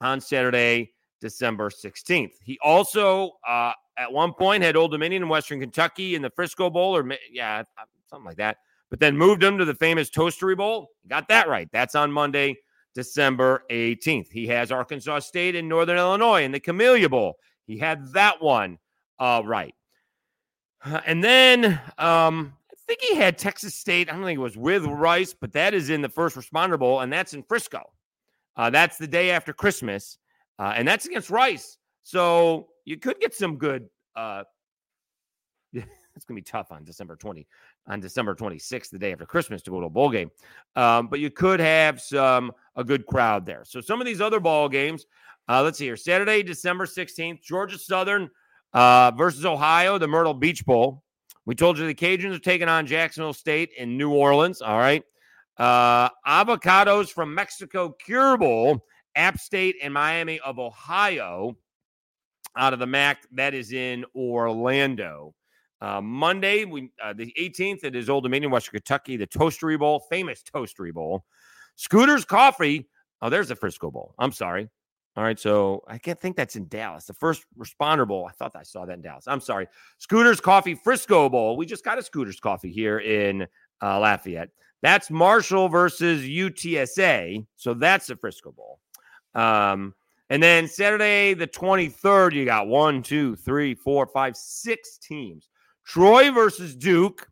on 0.02 0.22
Saturday, 0.22 0.94
December 1.22 1.70
16th. 1.70 2.34
He 2.44 2.58
also, 2.64 3.32
uh, 3.48 3.74
at 3.98 4.12
one 4.12 4.34
point, 4.34 4.64
had 4.64 4.76
Old 4.76 4.92
Dominion 4.92 5.24
in 5.24 5.30
Western 5.30 5.60
Kentucky 5.60 6.16
in 6.16 6.22
the 6.22 6.30
Frisco 6.30 6.70
Bowl, 6.70 6.96
or 6.96 7.10
yeah, 7.32 7.64
something 8.10 8.26
like 8.26 8.38
that, 8.38 8.58
but 8.90 9.00
then 9.00 9.18
moved 9.18 9.44
him 9.44 9.58
to 9.58 9.66
the 9.66 9.76
famous 9.76 10.10
Toastery 10.10 10.58
Bowl. 10.58 10.90
Got 11.08 11.28
that 11.30 11.48
right. 11.48 11.70
That's 11.72 11.96
on 11.96 12.12
Monday, 12.12 12.58
December 12.94 13.64
18th. 13.70 14.32
He 14.32 14.48
has 14.48 14.72
Arkansas 14.72 15.20
State 15.20 15.56
in 15.56 15.68
Northern 15.68 15.98
Illinois 15.98 16.44
in 16.44 16.52
the 16.52 16.60
Camellia 16.60 17.10
Bowl. 17.10 17.36
He 17.68 17.78
had 17.78 18.12
that 18.14 18.42
one 18.42 18.78
uh, 19.20 19.42
right. 19.44 19.74
And 21.06 21.24
then 21.24 21.80
um, 21.98 22.54
I 22.72 22.76
think 22.88 23.02
he 23.02 23.16
had 23.16 23.38
Texas 23.38 23.74
State. 23.74 24.10
I 24.10 24.14
don't 24.14 24.24
think 24.24 24.38
it 24.38 24.42
was 24.42 24.58
with 24.58 24.86
Rice, 24.86 25.34
but 25.34 25.52
that 25.54 25.74
is 25.74 25.90
in 25.90 26.02
the 26.02 26.10
First 26.10 26.36
Responder 26.36 26.78
Bowl, 26.78 27.00
and 27.00 27.12
that's 27.12 27.34
in 27.34 27.44
Frisco. 27.44 27.92
Uh, 28.56 28.70
that's 28.70 28.98
the 28.98 29.08
day 29.08 29.32
after 29.32 29.52
Christmas, 29.52 30.18
uh, 30.60 30.74
and 30.76 30.88
that's 30.88 31.06
against 31.06 31.30
Rice. 31.30 31.78
So 32.04 32.68
you 32.86 32.98
could 32.98 33.20
get 33.20 33.34
some 33.34 33.58
good. 33.58 33.90
Uh, 34.16 34.44
it's 35.74 36.26
gonna 36.26 36.36
be 36.36 36.42
tough 36.44 36.72
on 36.72 36.84
December 36.84 37.16
twenty, 37.16 37.48
on 37.88 38.00
December 38.00 38.36
twenty 38.36 38.60
sixth, 38.60 38.92
the 38.92 39.00
day 39.00 39.12
after 39.12 39.26
Christmas, 39.26 39.64
to 39.64 39.72
go 39.72 39.80
to 39.80 39.88
a 39.88 39.90
bowl 39.90 40.12
game. 40.12 40.30
Um, 40.76 41.08
but 41.08 41.20
you 41.20 41.32
could 41.32 41.60
have 41.60 42.00
some 42.00 42.52
a 42.76 42.84
good 42.84 43.08
crowd 43.08 43.46
there. 43.46 43.64
So 43.66 43.82
some 43.82 44.00
of 44.00 44.06
these 44.06 44.22
other 44.22 44.40
ball 44.40 44.70
games. 44.70 45.06
Uh, 45.48 45.62
let's 45.62 45.78
see 45.78 45.86
here. 45.86 45.98
Saturday, 45.98 46.44
December 46.44 46.86
sixteenth, 46.86 47.42
Georgia 47.42 47.78
Southern 47.78 48.30
uh, 48.76 49.12
versus 49.12 49.46
Ohio, 49.46 49.98
the 49.98 50.08
Myrtle 50.08 50.34
Beach 50.34 50.64
Bowl. 50.66 51.02
We 51.46 51.56
told 51.56 51.80
you 51.80 51.88
the 51.88 51.96
Cajuns 51.96 52.36
are 52.36 52.40
taking 52.40 52.68
on 52.68 52.86
Jacksonville 52.86 53.34
State 53.34 53.72
in 53.78 53.98
New 53.98 54.12
Orleans. 54.12 54.62
All 54.62 54.78
right. 54.78 55.02
Uh, 55.58 56.10
avocados 56.28 57.10
from 57.10 57.34
Mexico 57.34 57.96
Cure 58.04 58.38
Bowl, 58.38 58.86
App 59.16 59.40
State 59.40 59.78
and 59.82 59.94
Miami 59.94 60.40
of 60.42 60.60
Ohio 60.60 61.56
out 62.58 62.74
of 62.74 62.80
the 62.80 62.86
MAC. 62.86 63.26
That 63.32 63.54
is 63.54 63.72
in 63.72 64.04
Orlando. 64.14 65.34
Uh, 65.80 66.02
Monday, 66.02 66.66
we 66.66 66.90
uh, 67.02 67.14
the 67.14 67.34
18th, 67.40 67.84
it 67.84 67.96
is 67.96 68.10
Old 68.10 68.24
Dominion, 68.24 68.52
Western 68.52 68.74
Kentucky, 68.74 69.16
the 69.16 69.28
Toastery 69.28 69.80
Bowl, 69.80 70.02
famous 70.10 70.44
Toastery 70.44 70.94
Bowl. 70.94 71.24
Scooters 71.78 72.26
Coffee. 72.26 72.90
Oh, 73.22 73.30
there's 73.30 73.48
the 73.48 73.56
Frisco 73.56 73.92
Bowl. 73.92 74.16
I'm 74.20 74.32
sorry. 74.32 74.70
All 75.18 75.24
right, 75.24 75.40
so 75.40 75.82
I 75.88 75.98
can't 75.98 76.20
think 76.20 76.36
that's 76.36 76.58
in 76.58 76.68
Dallas. 76.68 77.06
The 77.06 77.14
first 77.14 77.46
responder 77.58 78.06
bowl. 78.06 78.28
I 78.30 78.34
thought 78.34 78.54
I 78.56 78.64
saw 78.64 78.86
that 78.86 78.94
in 78.94 79.02
Dallas. 79.02 79.26
I'm 79.28 79.40
sorry. 79.40 79.68
Scooters 79.98 80.42
Coffee 80.42 80.76
Frisco 80.76 81.30
Bowl. 81.30 81.56
We 81.56 81.66
just 81.66 81.86
got 81.86 81.98
a 81.98 82.04
Scooters 82.04 82.40
Coffee 82.40 82.72
here 82.72 83.00
in 83.00 83.48
uh, 83.82 84.00
Lafayette. 84.00 84.50
That's 84.82 85.10
Marshall 85.10 85.70
versus 85.70 86.24
UTSA. 86.24 87.46
So 87.56 87.74
that's 87.74 88.08
the 88.08 88.18
Frisco 88.18 88.52
Bowl. 88.52 88.80
Um, 89.36 89.94
and 90.30 90.44
then 90.44 90.68
Saturday, 90.68 91.34
the 91.34 91.48
23rd, 91.48 92.34
you 92.34 92.44
got 92.46 92.68
one, 92.68 93.02
two, 93.02 93.38
three, 93.38 93.74
four, 93.74 94.08
five, 94.08 94.36
six 94.36 94.98
teams. 94.98 95.48
Troy 95.86 96.32
versus 96.32 96.76
Duke. 96.76 97.28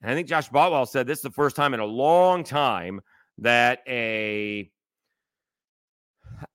And 0.00 0.10
I 0.10 0.14
think 0.14 0.28
Josh 0.28 0.48
Botwell 0.48 0.86
said 0.86 1.06
this 1.06 1.18
is 1.18 1.22
the 1.22 1.30
first 1.30 1.56
time 1.56 1.74
in 1.74 1.80
a 1.80 1.84
long 1.84 2.44
time 2.44 3.00
that 3.38 3.80
a 3.88 4.70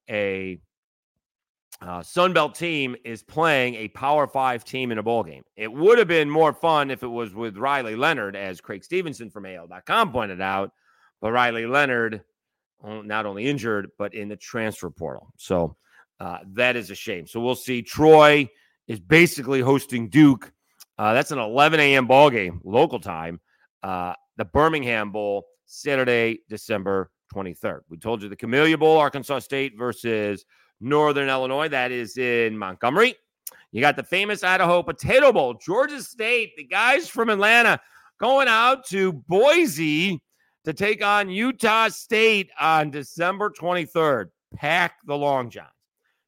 a 0.09 0.59
uh, 1.81 1.99
Sunbelt 1.99 2.57
team 2.57 2.95
is 3.03 3.21
playing 3.21 3.75
a 3.75 3.87
Power 3.89 4.27
Five 4.27 4.63
team 4.63 4.91
in 4.91 4.97
a 4.97 5.03
bowl 5.03 5.23
game. 5.23 5.43
It 5.55 5.71
would 5.71 5.97
have 5.97 6.07
been 6.07 6.29
more 6.29 6.53
fun 6.53 6.89
if 6.89 7.03
it 7.03 7.07
was 7.07 7.33
with 7.35 7.57
Riley 7.57 7.95
Leonard, 7.95 8.35
as 8.35 8.61
Creg 8.61 8.83
Stephenson 8.83 9.29
from 9.29 9.45
AL.com 9.45 10.11
pointed 10.11 10.41
out. 10.41 10.71
But 11.21 11.31
Riley 11.31 11.65
Leonard, 11.65 12.21
not 12.83 13.25
only 13.25 13.45
injured, 13.45 13.89
but 13.97 14.13
in 14.13 14.29
the 14.29 14.37
transfer 14.37 14.89
portal. 14.89 15.33
So 15.37 15.75
uh, 16.19 16.39
that 16.53 16.75
is 16.75 16.91
a 16.91 16.95
shame. 16.95 17.27
So 17.27 17.39
we'll 17.41 17.55
see. 17.55 17.81
Troy 17.81 18.49
is 18.87 18.99
basically 18.99 19.61
hosting 19.61 20.09
Duke. 20.09 20.51
Uh, 20.97 21.13
that's 21.13 21.31
an 21.31 21.39
11 21.39 21.79
a.m. 21.79 22.07
ball 22.07 22.29
game, 22.29 22.61
local 22.63 22.99
time. 22.99 23.41
Uh, 23.83 24.13
the 24.37 24.45
Birmingham 24.45 25.11
Bowl, 25.11 25.45
Saturday, 25.65 26.39
December 26.49 27.11
23rd. 27.33 27.81
We 27.89 27.97
told 27.97 28.21
you 28.21 28.29
the 28.29 28.35
Camellia 28.35 28.77
Bowl, 28.77 28.97
Arkansas 28.97 29.39
State 29.39 29.77
versus 29.77 30.45
Northern 30.81 31.29
Illinois. 31.29 31.67
That 31.67 31.91
is 31.91 32.17
in 32.17 32.57
Montgomery. 32.57 33.15
You 33.71 33.81
got 33.81 33.97
the 33.97 34.03
famous 34.03 34.43
Idaho 34.43 34.81
Potato 34.83 35.33
Bowl, 35.33 35.53
Georgia 35.55 36.01
State, 36.01 36.55
the 36.55 36.63
guys 36.63 37.09
from 37.09 37.29
Atlanta 37.29 37.79
going 38.19 38.47
out 38.47 38.85
to 38.87 39.13
Boise 39.13 40.21
to 40.63 40.73
take 40.73 41.03
on 41.03 41.29
Utah 41.29 41.89
State 41.89 42.49
on 42.59 42.89
December 42.89 43.49
23rd. 43.49 44.27
Pack 44.55 44.95
the 45.05 45.15
Long 45.15 45.49
Johns. 45.49 45.69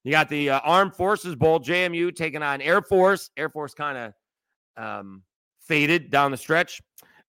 You 0.03 0.11
got 0.11 0.29
the 0.29 0.51
uh, 0.51 0.59
Armed 0.63 0.95
Forces 0.95 1.35
Bowl, 1.35 1.59
JMU 1.59 2.15
taking 2.15 2.43
on 2.43 2.61
Air 2.61 2.81
Force. 2.81 3.29
Air 3.35 3.49
Force 3.49 3.73
kind 3.73 3.97
of 4.77 4.83
um, 4.83 5.23
faded 5.61 6.09
down 6.11 6.31
the 6.31 6.37
stretch. 6.37 6.81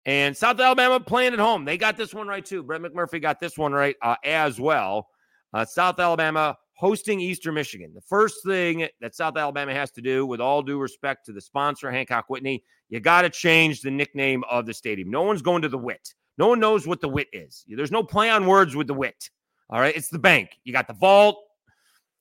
And 0.09 0.35
South 0.35 0.59
Alabama 0.59 0.99
playing 0.99 1.35
at 1.35 1.39
home. 1.39 1.67
They 1.67 1.77
got 1.77 1.99
this 1.99 2.15
one 2.15 2.27
right 2.27 2.43
too. 2.43 2.63
Brett 2.63 2.81
McMurphy 2.81 3.21
got 3.21 3.39
this 3.41 3.59
one 3.59 3.75
right 3.75 3.95
uh, 4.01 4.17
as 4.25 4.59
well. 4.59 5.09
Uh, 5.53 5.67
South 5.67 6.01
Alabama 6.01 6.57
hosting 6.73 7.21
Eastern 7.21 7.53
Michigan. 7.53 7.93
The 7.95 8.01
first 8.01 8.43
thing 8.43 8.89
that 9.03 9.15
South 9.15 9.37
Alabama 9.37 9.75
has 9.75 9.91
to 9.91 10.01
do, 10.01 10.25
with 10.25 10.41
all 10.41 10.63
due 10.63 10.79
respect 10.79 11.27
to 11.27 11.33
the 11.33 11.43
sponsor, 11.43 11.91
Hancock 11.91 12.31
Whitney, 12.31 12.65
you 12.89 13.01
got 13.01 13.21
to 13.23 13.29
change 13.29 13.83
the 13.83 13.91
nickname 13.91 14.45
of 14.51 14.65
the 14.65 14.73
stadium. 14.73 15.11
No 15.11 15.25
one's 15.25 15.43
going 15.43 15.61
to 15.61 15.69
the 15.69 15.77
WIT. 15.77 16.15
No 16.39 16.49
one 16.49 16.59
knows 16.59 16.87
what 16.87 17.03
the 17.03 17.09
WIT 17.11 17.29
is. 17.35 17.67
There's 17.69 17.93
no 17.93 18.03
play 18.03 18.31
on 18.31 18.47
words 18.47 18.75
with 18.75 18.87
the 18.87 18.95
WIT. 18.95 19.29
All 19.69 19.79
right. 19.79 19.95
It's 19.95 20.09
the 20.09 20.19
bank. 20.19 20.59
You 20.65 20.73
got 20.73 20.89
the 20.89 20.95
vault. 20.95 21.37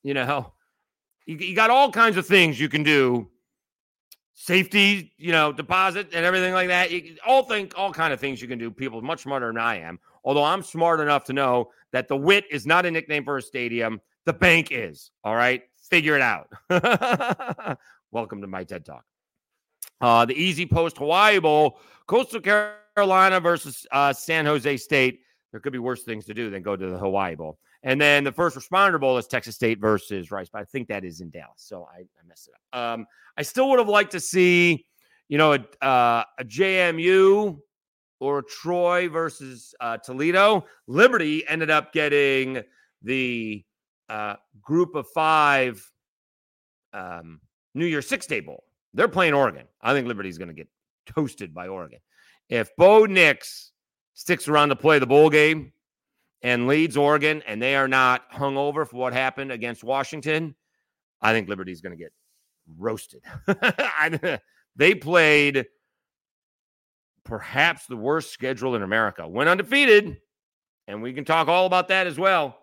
You 0.04 0.14
know, 0.14 0.52
you, 1.26 1.38
you 1.38 1.56
got 1.56 1.70
all 1.70 1.90
kinds 1.90 2.18
of 2.18 2.28
things 2.28 2.60
you 2.60 2.68
can 2.68 2.84
do 2.84 3.30
safety, 4.40 5.12
you 5.18 5.32
know, 5.32 5.52
deposit 5.52 6.10
and 6.14 6.24
everything 6.24 6.54
like 6.54 6.68
that. 6.68 6.92
You 6.92 7.18
all 7.26 7.44
think 7.44 7.74
all 7.76 7.92
kind 7.92 8.14
of 8.14 8.20
things 8.20 8.40
you 8.40 8.48
can 8.48 8.60
do. 8.60 8.70
People 8.70 9.02
much 9.02 9.24
smarter 9.24 9.48
than 9.48 9.58
I 9.58 9.80
am. 9.80 10.00
Although 10.24 10.44
I'm 10.44 10.62
smart 10.62 11.00
enough 11.00 11.24
to 11.26 11.34
know 11.34 11.72
that 11.92 12.08
the 12.08 12.16
wit 12.16 12.46
is 12.52 12.68
not 12.68 12.86
a 12.86 12.92
nickname 12.92 13.26
for 13.26 13.38
a 13.38 13.42
stadium. 13.42 14.00
The 14.26 14.34
bank 14.34 14.68
is. 14.72 15.10
All 15.24 15.36
right. 15.36 15.64
Figure 15.90 16.16
it 16.16 16.22
out. 16.22 16.50
Welcome 18.12 18.42
to 18.42 18.48
my 18.48 18.64
TED 18.64 18.86
Talk. 18.86 19.04
Uh, 20.00 20.26
the 20.26 20.36
EasyPost 20.36 21.00
Hawaii 21.00 21.40
Bowl, 21.40 21.80
Coastal 22.06 22.40
Carolina 22.40 23.40
versus 23.40 23.88
uh, 23.92 24.14
San 24.14 24.46
Jose 24.46 24.78
State. 24.78 25.22
There 25.52 25.60
could 25.60 25.74
be 25.74 25.80
worse 25.80 26.04
things 26.04 26.26
to 26.26 26.36
do 26.36 26.52
than 26.52 26.62
go 26.62 26.76
to 26.76 26.88
the 26.88 26.98
Hawaii 27.00 27.34
Bowl. 27.34 27.58
And 27.88 28.02
then 28.02 28.26
the 28.26 28.34
first 28.34 28.58
responder 28.58 29.00
bowl 29.00 29.18
is 29.18 29.28
Texas 29.28 29.56
State 29.56 29.80
versus 29.80 30.30
Rice, 30.30 30.50
but 30.52 30.60
I 30.62 30.66
think 30.66 30.90
that 30.90 31.06
is 31.06 31.22
in 31.22 31.30
Dallas. 31.30 31.54
So 31.56 31.88
I, 31.90 32.00
I 32.00 32.28
messed 32.28 32.50
it 32.50 32.54
up. 32.74 32.78
Um, 32.78 33.08
I 33.38 33.44
still 33.44 33.70
would 33.70 33.80
have 33.80 33.88
liked 33.88 34.12
to 34.12 34.20
see, 34.20 34.86
you 35.30 35.38
know, 35.38 35.54
a, 35.54 35.86
uh, 35.86 36.26
a 36.38 36.44
JMU 36.44 37.58
or 38.20 38.40
a 38.40 38.44
Troy 38.44 39.08
versus 39.08 39.74
uh, 39.80 39.96
Toledo. 40.00 40.66
Liberty 40.88 41.48
ended 41.48 41.70
up 41.70 41.94
getting 41.94 42.62
the 43.04 43.64
uh, 44.10 44.36
group 44.62 44.94
of 44.96 45.08
five 45.16 45.82
um, 46.92 47.40
New 47.74 47.86
Year's 47.86 48.10
Six 48.10 48.28
Day 48.28 48.42
Bowl. 48.42 48.66
They're 48.96 49.08
playing 49.08 49.34
Oregon. 49.34 49.66
I 49.82 49.94
think 49.94 50.10
Liberty's 50.10 50.38
going 50.38 50.50
to 50.50 50.54
get 50.54 50.68
toasted 51.06 51.54
by 51.54 51.70
Oregon. 51.70 52.00
If 52.50 52.70
Bo 52.76 53.06
Nix 53.06 53.72
sticks 54.14 54.50
around 54.50 54.70
to 54.70 54.76
play 54.76 55.00
the 55.00 55.08
bowl 55.08 55.30
game, 55.30 55.72
and 56.42 56.68
leads 56.68 56.98
Oregon 56.98 57.42
and 57.48 57.62
they 57.62 57.76
are 57.76 57.88
not 57.88 58.24
hung 58.30 58.58
over 58.58 58.86
for 58.86 58.98
what 58.98 59.14
happened 59.14 59.52
against 59.52 59.84
Washington, 59.84 60.56
I 61.22 61.34
think 61.34 61.50
Liberty's 61.50 61.82
going 61.82 61.98
to 61.98 62.04
get 62.04 62.14
roasted. 62.78 63.22
they 64.76 64.96
played 64.96 65.66
perhaps 67.24 67.86
the 67.86 67.98
worst 67.98 68.32
schedule 68.32 68.76
in 68.76 68.84
America. 68.84 69.28
Went 69.28 69.50
undefeated, 69.50 70.18
and 70.88 71.02
we 71.02 71.14
can 71.14 71.26
talk 71.26 71.48
all 71.48 71.66
about 71.66 71.90
that 71.90 72.08
as 72.08 72.18
well. 72.18 72.58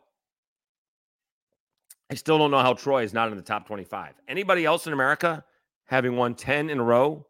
I 2.11 2.15
still 2.15 2.39
don't 2.39 2.51
know 2.51 2.59
how 2.59 2.75
Troy 2.75 3.03
is 3.03 3.15
not 3.15 3.31
in 3.31 3.37
the 3.37 3.43
top 3.43 3.67
25. 3.67 4.15
Anybody 4.29 4.65
else 4.65 4.87
in 4.87 4.93
America 4.93 5.45
having 5.87 6.17
won 6.17 6.35
10 6.35 6.71
in 6.71 6.79
a 6.79 6.83
row, 6.83 7.27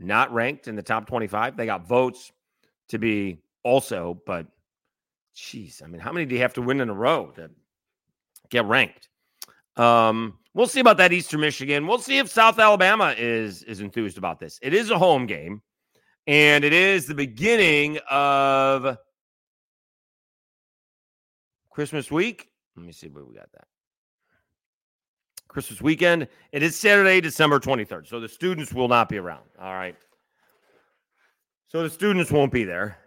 not 0.00 0.32
ranked 0.32 0.68
in 0.68 0.76
the 0.76 0.82
top 0.82 1.06
25? 1.06 1.56
They 1.56 1.66
got 1.66 1.86
votes 1.86 2.32
to 2.88 2.98
be 2.98 3.42
also, 3.62 4.20
but 4.26 4.46
Jeez, 5.36 5.82
I 5.82 5.86
mean, 5.86 6.00
how 6.00 6.12
many 6.12 6.26
do 6.26 6.34
you 6.34 6.40
have 6.42 6.54
to 6.54 6.62
win 6.62 6.80
in 6.80 6.90
a 6.90 6.94
row 6.94 7.32
to 7.36 7.50
get 8.50 8.64
ranked? 8.66 9.08
Um, 9.76 10.38
we'll 10.54 10.66
see 10.66 10.80
about 10.80 10.98
that 10.98 11.12
Eastern 11.12 11.40
Michigan. 11.40 11.86
We'll 11.86 11.98
see 11.98 12.18
if 12.18 12.28
South 12.28 12.58
Alabama 12.58 13.14
is 13.16 13.62
is 13.62 13.80
enthused 13.80 14.18
about 14.18 14.38
this. 14.38 14.58
It 14.62 14.74
is 14.74 14.90
a 14.90 14.98
home 14.98 15.26
game, 15.26 15.62
and 16.26 16.64
it 16.64 16.74
is 16.74 17.06
the 17.06 17.14
beginning 17.14 17.98
of 18.10 18.98
Christmas 21.70 22.10
week. 22.10 22.50
Let 22.76 22.84
me 22.84 22.92
see 22.92 23.08
where 23.08 23.24
we 23.24 23.34
got 23.34 23.50
that. 23.52 23.66
Christmas 25.48 25.82
weekend. 25.82 26.28
It 26.52 26.62
is 26.62 26.76
Saturday, 26.76 27.20
December 27.20 27.60
23rd. 27.60 28.08
So 28.08 28.20
the 28.20 28.28
students 28.28 28.72
will 28.72 28.88
not 28.88 29.08
be 29.08 29.18
around. 29.18 29.44
All 29.60 29.74
right. 29.74 29.96
So 31.68 31.82
the 31.82 31.90
students 31.90 32.30
won't 32.30 32.52
be 32.52 32.64
there. 32.64 32.98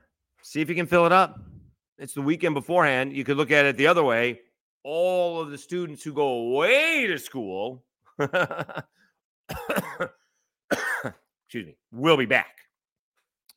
See 0.44 0.62
if 0.62 0.70
you 0.70 0.76
can 0.76 0.86
fill 0.86 1.08
it 1.08 1.12
up. 1.12 1.40
It's 1.98 2.14
the 2.14 2.22
weekend 2.22 2.56
beforehand. 2.56 3.16
You 3.16 3.24
could 3.24 3.38
look 3.38 3.52
at 3.52 3.66
it 3.66 3.78
the 3.78 3.88
other 3.88 4.04
way. 4.04 4.42
All 4.84 5.42
of 5.42 5.50
the 5.50 5.58
students 5.58 6.04
who 6.04 6.14
go 6.14 6.28
away 6.28 7.08
to 7.08 7.18
school, 7.18 7.84
excuse 8.20 8.36
me, 11.54 11.76
will 11.92 12.18
be 12.18 12.26
back. 12.26 12.56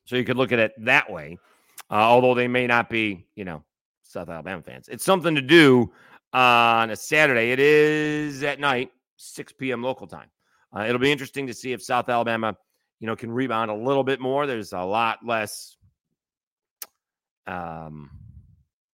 So 0.06 0.16
you 0.16 0.24
could 0.24 0.38
look 0.38 0.52
at 0.52 0.58
it 0.58 0.72
that 0.78 1.10
way, 1.12 1.38
uh, 1.90 1.94
although 1.94 2.34
they 2.34 2.48
may 2.48 2.66
not 2.66 2.88
be, 2.88 3.26
you 3.34 3.44
know, 3.44 3.62
South 4.04 4.30
Alabama 4.30 4.62
fans. 4.62 4.88
It's 4.88 5.04
something 5.04 5.34
to 5.34 5.42
do 5.42 5.92
on 6.32 6.90
a 6.90 6.96
Saturday. 6.96 7.50
It 7.50 7.60
is 7.60 8.42
at 8.42 8.58
night, 8.58 8.90
6 9.16 9.52
p.m. 9.52 9.82
local 9.82 10.06
time. 10.06 10.28
Uh, 10.74 10.84
it'll 10.88 10.98
be 10.98 11.12
interesting 11.12 11.46
to 11.46 11.54
see 11.54 11.72
if 11.72 11.82
South 11.82 12.08
Alabama, 12.08 12.56
you 13.00 13.06
know, 13.06 13.16
can 13.16 13.30
rebound 13.30 13.70
a 13.70 13.74
little 13.74 14.04
bit 14.04 14.20
more. 14.20 14.46
There's 14.46 14.72
a 14.72 14.80
lot 14.80 15.18
less, 15.24 15.76
um, 17.46 18.10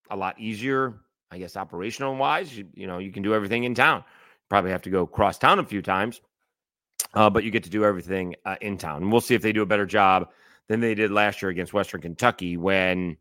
a 0.09 0.15
lot 0.15 0.39
easier, 0.39 0.95
I 1.31 1.37
guess, 1.37 1.57
operational 1.57 2.15
wise. 2.15 2.55
You, 2.57 2.67
you 2.73 2.87
know, 2.87 2.99
you 2.99 3.11
can 3.11 3.23
do 3.23 3.33
everything 3.33 3.63
in 3.63 3.75
town. 3.75 4.03
Probably 4.49 4.71
have 4.71 4.83
to 4.83 4.89
go 4.89 5.05
cross 5.05 5.37
town 5.37 5.59
a 5.59 5.65
few 5.65 5.81
times, 5.81 6.21
uh, 7.13 7.29
but 7.29 7.43
you 7.43 7.51
get 7.51 7.63
to 7.63 7.69
do 7.69 7.83
everything 7.83 8.35
uh, 8.45 8.55
in 8.61 8.77
town. 8.77 9.03
And 9.03 9.11
we'll 9.11 9.21
see 9.21 9.35
if 9.35 9.41
they 9.41 9.51
do 9.51 9.63
a 9.63 9.65
better 9.65 9.85
job 9.85 10.29
than 10.67 10.79
they 10.79 10.95
did 10.95 11.11
last 11.11 11.41
year 11.41 11.49
against 11.49 11.73
Western 11.73 12.01
Kentucky 12.01 12.57
when, 12.57 13.17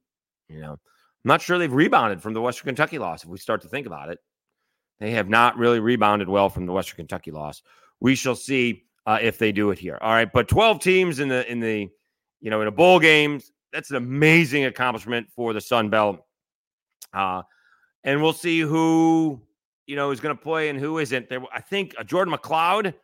you 0.48 0.60
know, 0.60 0.72
I'm 0.72 1.28
not 1.28 1.40
sure 1.40 1.58
they've 1.58 1.72
rebounded 1.72 2.22
from 2.22 2.34
the 2.34 2.42
Western 2.42 2.66
Kentucky 2.66 2.98
loss. 2.98 3.24
If 3.24 3.30
we 3.30 3.38
start 3.38 3.62
to 3.62 3.68
think 3.68 3.86
about 3.86 4.10
it, 4.10 4.18
they 5.00 5.12
have 5.12 5.28
not 5.28 5.56
really 5.56 5.80
rebounded 5.80 6.28
well 6.28 6.50
from 6.50 6.66
the 6.66 6.72
Western 6.72 6.96
Kentucky 6.96 7.30
loss. 7.30 7.62
We 8.00 8.14
shall 8.14 8.36
see 8.36 8.84
uh, 9.06 9.18
if 9.20 9.38
they 9.38 9.52
do 9.52 9.70
it 9.70 9.78
here. 9.78 9.98
All 10.00 10.12
right, 10.12 10.30
but 10.30 10.48
12 10.48 10.80
teams 10.80 11.20
in 11.20 11.28
the 11.28 11.50
in 11.50 11.60
the 11.60 11.88
you 12.40 12.50
know 12.50 12.60
in 12.60 12.68
a 12.68 12.72
bowl 12.72 13.00
games. 13.00 13.50
That's 13.72 13.90
an 13.90 13.96
amazing 13.96 14.66
accomplishment 14.66 15.28
for 15.34 15.52
the 15.52 15.60
Sun 15.60 15.90
Belt. 15.90 16.24
Uh, 17.14 17.42
and 18.02 18.22
we'll 18.22 18.32
see 18.32 18.60
who 18.60 19.40
you 19.86 19.96
know 19.96 20.10
is 20.10 20.20
going 20.20 20.36
to 20.36 20.42
play 20.42 20.68
and 20.68 20.78
who 20.78 20.98
isn't. 20.98 21.28
There, 21.28 21.42
I 21.52 21.60
think 21.60 21.94
uh, 21.98 22.04
Jordan 22.04 22.34
McCloud 22.34 22.94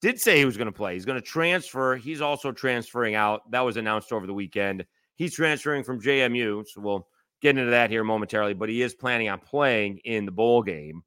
did 0.00 0.20
say 0.20 0.38
he 0.38 0.44
was 0.44 0.56
going 0.56 0.66
to 0.66 0.72
play. 0.72 0.94
He's 0.94 1.04
going 1.04 1.20
to 1.20 1.26
transfer. 1.26 1.96
He's 1.96 2.20
also 2.20 2.52
transferring 2.52 3.14
out. 3.14 3.50
That 3.50 3.60
was 3.60 3.76
announced 3.76 4.12
over 4.12 4.26
the 4.26 4.34
weekend. 4.34 4.84
He's 5.16 5.34
transferring 5.34 5.84
from 5.84 6.00
JMU. 6.00 6.66
So 6.66 6.80
we'll 6.80 7.06
get 7.42 7.58
into 7.58 7.70
that 7.70 7.90
here 7.90 8.04
momentarily, 8.04 8.54
but 8.54 8.68
he 8.68 8.82
is 8.82 8.94
planning 8.94 9.28
on 9.28 9.38
playing 9.38 9.98
in 10.04 10.24
the 10.24 10.32
bowl 10.32 10.62
game. 10.62 11.02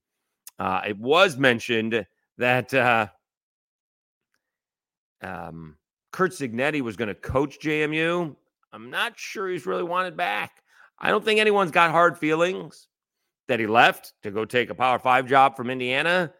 Uh, 0.59 0.81
it 0.87 0.97
was 0.97 1.37
mentioned 1.37 2.05
that 2.37 2.73
uh, 2.73 3.07
um, 5.21 5.77
Curt 6.11 6.31
Cignetti 6.31 6.81
was 6.81 6.95
going 6.95 7.07
to 7.07 7.15
coach 7.15 7.59
JMU. 7.59 8.35
I'm 8.71 8.89
not 8.89 9.17
sure 9.17 9.49
he's 9.49 9.65
really 9.65 9.83
wanted 9.83 10.15
back. 10.15 10.62
I 11.03 11.09
don't 11.09 11.23
think 11.23 11.41
anyone's 11.41 11.69
got 11.69 11.91
hard 11.91 12.17
feelings 12.17 12.87
that 13.49 13.59
he 13.59 13.67
left 13.67 14.13
to 14.23 14.31
go 14.31 14.45
take 14.45 14.69
a 14.69 14.75
Power 14.75 14.97
Five 14.97 15.27
job 15.27 15.57
from 15.57 15.69
Indiana. 15.69 16.31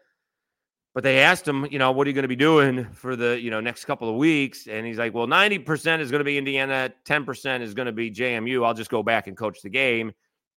But 0.94 1.02
they 1.02 1.18
asked 1.18 1.46
him, 1.46 1.66
you 1.70 1.78
know, 1.78 1.92
what 1.92 2.06
are 2.06 2.10
you 2.10 2.14
going 2.14 2.22
to 2.22 2.28
be 2.28 2.36
doing 2.36 2.86
for 2.94 3.14
the, 3.14 3.38
you 3.38 3.50
know, 3.50 3.60
next 3.60 3.84
couple 3.84 4.08
of 4.08 4.16
weeks? 4.16 4.66
And 4.66 4.86
he's 4.86 4.96
like, 4.96 5.12
well, 5.12 5.26
90% 5.26 6.00
is 6.00 6.10
going 6.10 6.20
to 6.20 6.24
be 6.24 6.38
Indiana, 6.38 6.90
10% 7.04 7.60
is 7.60 7.74
going 7.74 7.86
to 7.86 7.92
be 7.92 8.10
JMU. 8.10 8.64
I'll 8.64 8.72
just 8.72 8.90
go 8.90 9.02
back 9.02 9.26
and 9.26 9.36
coach 9.36 9.60
the 9.60 9.68
game. 9.68 10.12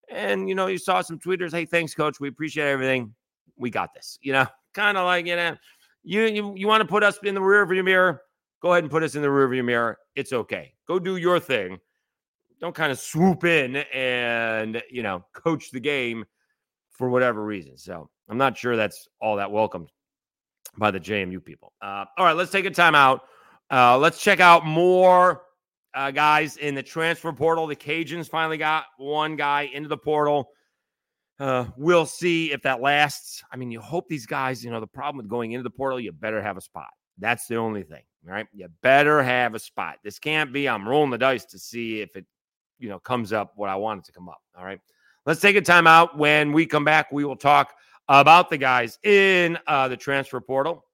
And, 0.09 0.47
you 0.47 0.55
know, 0.55 0.67
you 0.67 0.77
saw 0.77 1.01
some 1.01 1.19
tweeters, 1.19 1.51
hey, 1.51 1.65
thanks, 1.65 1.93
coach. 1.93 2.21
We 2.21 2.29
appreciate 2.29 2.69
everything. 2.69 3.13
We 3.57 3.71
got 3.71 3.93
this. 3.93 4.17
You 4.21 4.33
know, 4.33 4.45
kind 4.73 4.97
of 4.97 5.03
like, 5.03 5.25
you 5.25 5.35
know, 5.35 5.57
you, 6.03 6.21
you, 6.21 6.53
you 6.55 6.67
want 6.67 6.79
to 6.81 6.87
put 6.87 7.03
us 7.03 7.17
in 7.23 7.35
the 7.35 7.41
rear 7.41 7.65
view 7.65 7.83
mirror? 7.83 8.21
Go 8.61 8.71
ahead 8.71 8.85
and 8.85 8.91
put 8.91 9.03
us 9.03 9.15
in 9.15 9.21
the 9.21 9.29
rear 9.29 9.49
view 9.49 9.63
mirror. 9.63 9.97
It's 10.15 10.31
okay. 10.31 10.73
Go 10.87 10.97
do 10.97 11.17
your 11.17 11.41
thing. 11.41 11.79
Don't 12.59 12.75
kind 12.75 12.91
of 12.91 12.99
swoop 12.99 13.43
in 13.43 13.77
and, 13.93 14.81
you 14.89 15.03
know, 15.03 15.23
coach 15.33 15.71
the 15.71 15.79
game 15.79 16.25
for 16.89 17.09
whatever 17.09 17.43
reason. 17.43 17.77
So 17.77 18.09
I'm 18.27 18.37
not 18.37 18.57
sure 18.57 18.75
that's 18.75 19.07
all 19.21 19.35
that 19.35 19.51
welcomed 19.51 19.91
by 20.77 20.91
the 20.91 20.99
JMU 20.99 21.43
people. 21.43 21.73
Uh, 21.81 22.05
all 22.17 22.25
right, 22.25 22.35
let's 22.35 22.51
take 22.51 22.65
a 22.65 22.71
timeout. 22.71 23.21
Uh, 23.71 23.97
let's 23.97 24.21
check 24.21 24.39
out 24.39 24.65
more 24.65 25.43
uh, 25.93 26.11
guys 26.11 26.57
in 26.57 26.75
the 26.75 26.83
transfer 26.83 27.31
portal. 27.33 27.67
The 27.67 27.75
Cajuns 27.75 28.29
finally 28.29 28.57
got 28.57 28.85
one 28.97 29.35
guy 29.35 29.69
into 29.73 29.89
the 29.89 29.97
portal. 29.97 30.49
Uh, 31.39 31.65
we'll 31.77 32.05
see 32.05 32.51
if 32.51 32.61
that 32.63 32.81
lasts. 32.81 33.43
I 33.51 33.57
mean, 33.57 33.71
you 33.71 33.79
hope 33.79 34.07
these 34.07 34.25
guys, 34.25 34.63
you 34.63 34.71
know, 34.71 34.79
the 34.79 34.87
problem 34.87 35.17
with 35.17 35.29
going 35.29 35.51
into 35.51 35.63
the 35.63 35.69
portal, 35.69 35.99
you 35.99 36.11
better 36.11 36.41
have 36.41 36.57
a 36.57 36.61
spot. 36.61 36.89
That's 37.19 37.47
the 37.47 37.55
only 37.55 37.83
thing, 37.83 38.03
right? 38.23 38.47
You 38.53 38.67
better 38.81 39.21
have 39.21 39.53
a 39.53 39.59
spot. 39.59 39.97
This 40.03 40.19
can't 40.19 40.51
be 40.51 40.67
I'm 40.67 40.87
rolling 40.87 41.11
the 41.11 41.17
dice 41.17 41.45
to 41.45 41.59
see 41.59 42.01
if 42.01 42.15
it, 42.15 42.25
you 42.79 42.89
know, 42.89 42.99
comes 42.99 43.33
up 43.33 43.53
what 43.55 43.69
I 43.69 43.75
want 43.75 43.99
it 43.99 44.05
to 44.05 44.11
come 44.11 44.29
up. 44.29 44.41
All 44.57 44.65
right. 44.65 44.79
Let's 45.25 45.41
take 45.41 45.55
a 45.55 45.61
time 45.61 45.87
out. 45.87 46.17
When 46.17 46.53
we 46.53 46.65
come 46.65 46.85
back, 46.85 47.11
we 47.11 47.25
will 47.25 47.35
talk 47.35 47.73
about 48.07 48.49
the 48.49 48.57
guys 48.57 48.97
in 49.03 49.57
uh, 49.67 49.87
the 49.87 49.97
transfer 49.97 50.39
portal. 50.39 50.85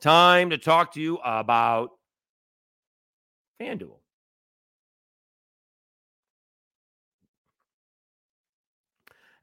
Time 0.00 0.50
to 0.50 0.58
talk 0.58 0.92
to 0.94 1.00
you 1.00 1.18
about 1.24 1.90
FanDuel. 3.60 3.98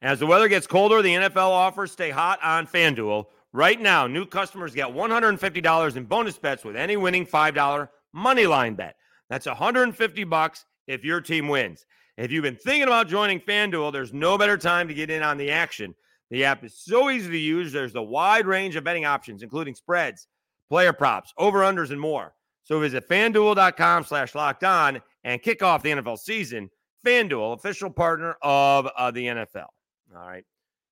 As 0.01 0.19
the 0.19 0.27
weather 0.27 0.47
gets 0.47 0.67
colder, 0.67 1.01
the 1.01 1.15
NFL 1.15 1.49
offers 1.49 1.91
stay 1.91 2.11
hot 2.11 2.39
on 2.43 2.67
FanDuel. 2.67 3.25
Right 3.51 3.79
now, 3.79 4.05
new 4.05 4.25
customers 4.25 4.75
get 4.75 4.87
$150 4.87 5.95
in 5.95 6.03
bonus 6.05 6.37
bets 6.37 6.63
with 6.63 6.75
any 6.75 6.95
winning 6.95 7.25
$5 7.25 7.89
money 8.13 8.45
line 8.45 8.75
bet. 8.75 8.97
That's 9.29 9.45
150 9.45 10.23
bucks 10.25 10.65
if 10.87 11.03
your 11.03 11.21
team 11.21 11.47
wins. 11.47 11.85
If 12.17 12.31
you've 12.31 12.43
been 12.43 12.55
thinking 12.55 12.87
about 12.87 13.07
joining 13.07 13.39
FanDuel, 13.41 13.91
there's 13.91 14.13
no 14.13 14.37
better 14.37 14.57
time 14.57 14.87
to 14.87 14.93
get 14.93 15.09
in 15.09 15.21
on 15.21 15.37
the 15.37 15.51
action. 15.51 15.93
The 16.31 16.45
app 16.45 16.63
is 16.63 16.77
so 16.77 17.09
easy 17.09 17.29
to 17.29 17.37
use. 17.37 17.71
There's 17.71 17.95
a 17.95 18.01
wide 18.01 18.47
range 18.47 18.75
of 18.75 18.83
betting 18.83 19.05
options, 19.05 19.43
including 19.43 19.75
spreads, 19.75 20.27
player 20.69 20.93
props, 20.93 21.33
over-unders, 21.37 21.91
and 21.91 21.99
more. 21.99 22.33
So 22.63 22.79
visit 22.79 23.07
fanduel.com 23.07 24.05
slash 24.05 24.33
locked 24.33 24.63
on 24.63 25.01
and 25.23 25.41
kick 25.41 25.61
off 25.61 25.83
the 25.83 25.91
NFL 25.91 26.17
season. 26.17 26.69
FanDuel, 27.05 27.53
official 27.53 27.91
partner 27.91 28.35
of 28.41 28.87
uh, 28.97 29.11
the 29.11 29.27
NFL. 29.27 29.67
All 30.15 30.27
right. 30.27 30.43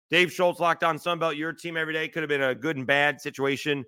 Dave 0.09 0.31
Schultz, 0.31 0.59
locked 0.59 0.83
on 0.83 0.97
Sunbelt, 0.97 1.37
your 1.37 1.53
team 1.53 1.77
every 1.77 1.93
day. 1.93 2.09
Could 2.09 2.23
have 2.23 2.29
been 2.29 2.43
a 2.43 2.53
good 2.53 2.75
and 2.75 2.85
bad 2.85 3.21
situation. 3.21 3.85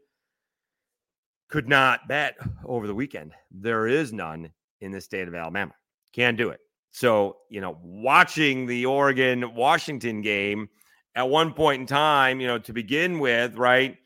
Could 1.50 1.68
not 1.68 2.08
bet 2.08 2.38
over 2.64 2.88
the 2.88 2.96
weekend. 2.96 3.34
There 3.52 3.88
is 3.88 4.14
none 4.14 4.50
in 4.80 4.92
the 4.92 5.02
state 5.02 5.28
of 5.28 5.36
Alabama. 5.36 5.74
Can't 6.14 6.38
do 6.38 6.50
it. 6.50 6.60
So, 6.92 7.38
you 7.50 7.60
know, 7.60 7.78
watching 7.82 8.68
the 8.68 8.86
Oregon 8.86 9.56
Washington 9.56 10.22
game 10.22 10.70
at 11.16 11.28
one 11.28 11.54
point 11.54 11.82
in 11.82 11.88
time, 11.88 12.40
you 12.40 12.48
know, 12.48 12.60
to 12.60 12.74
begin 12.74 13.20
with, 13.20 13.56
right? 13.56 13.98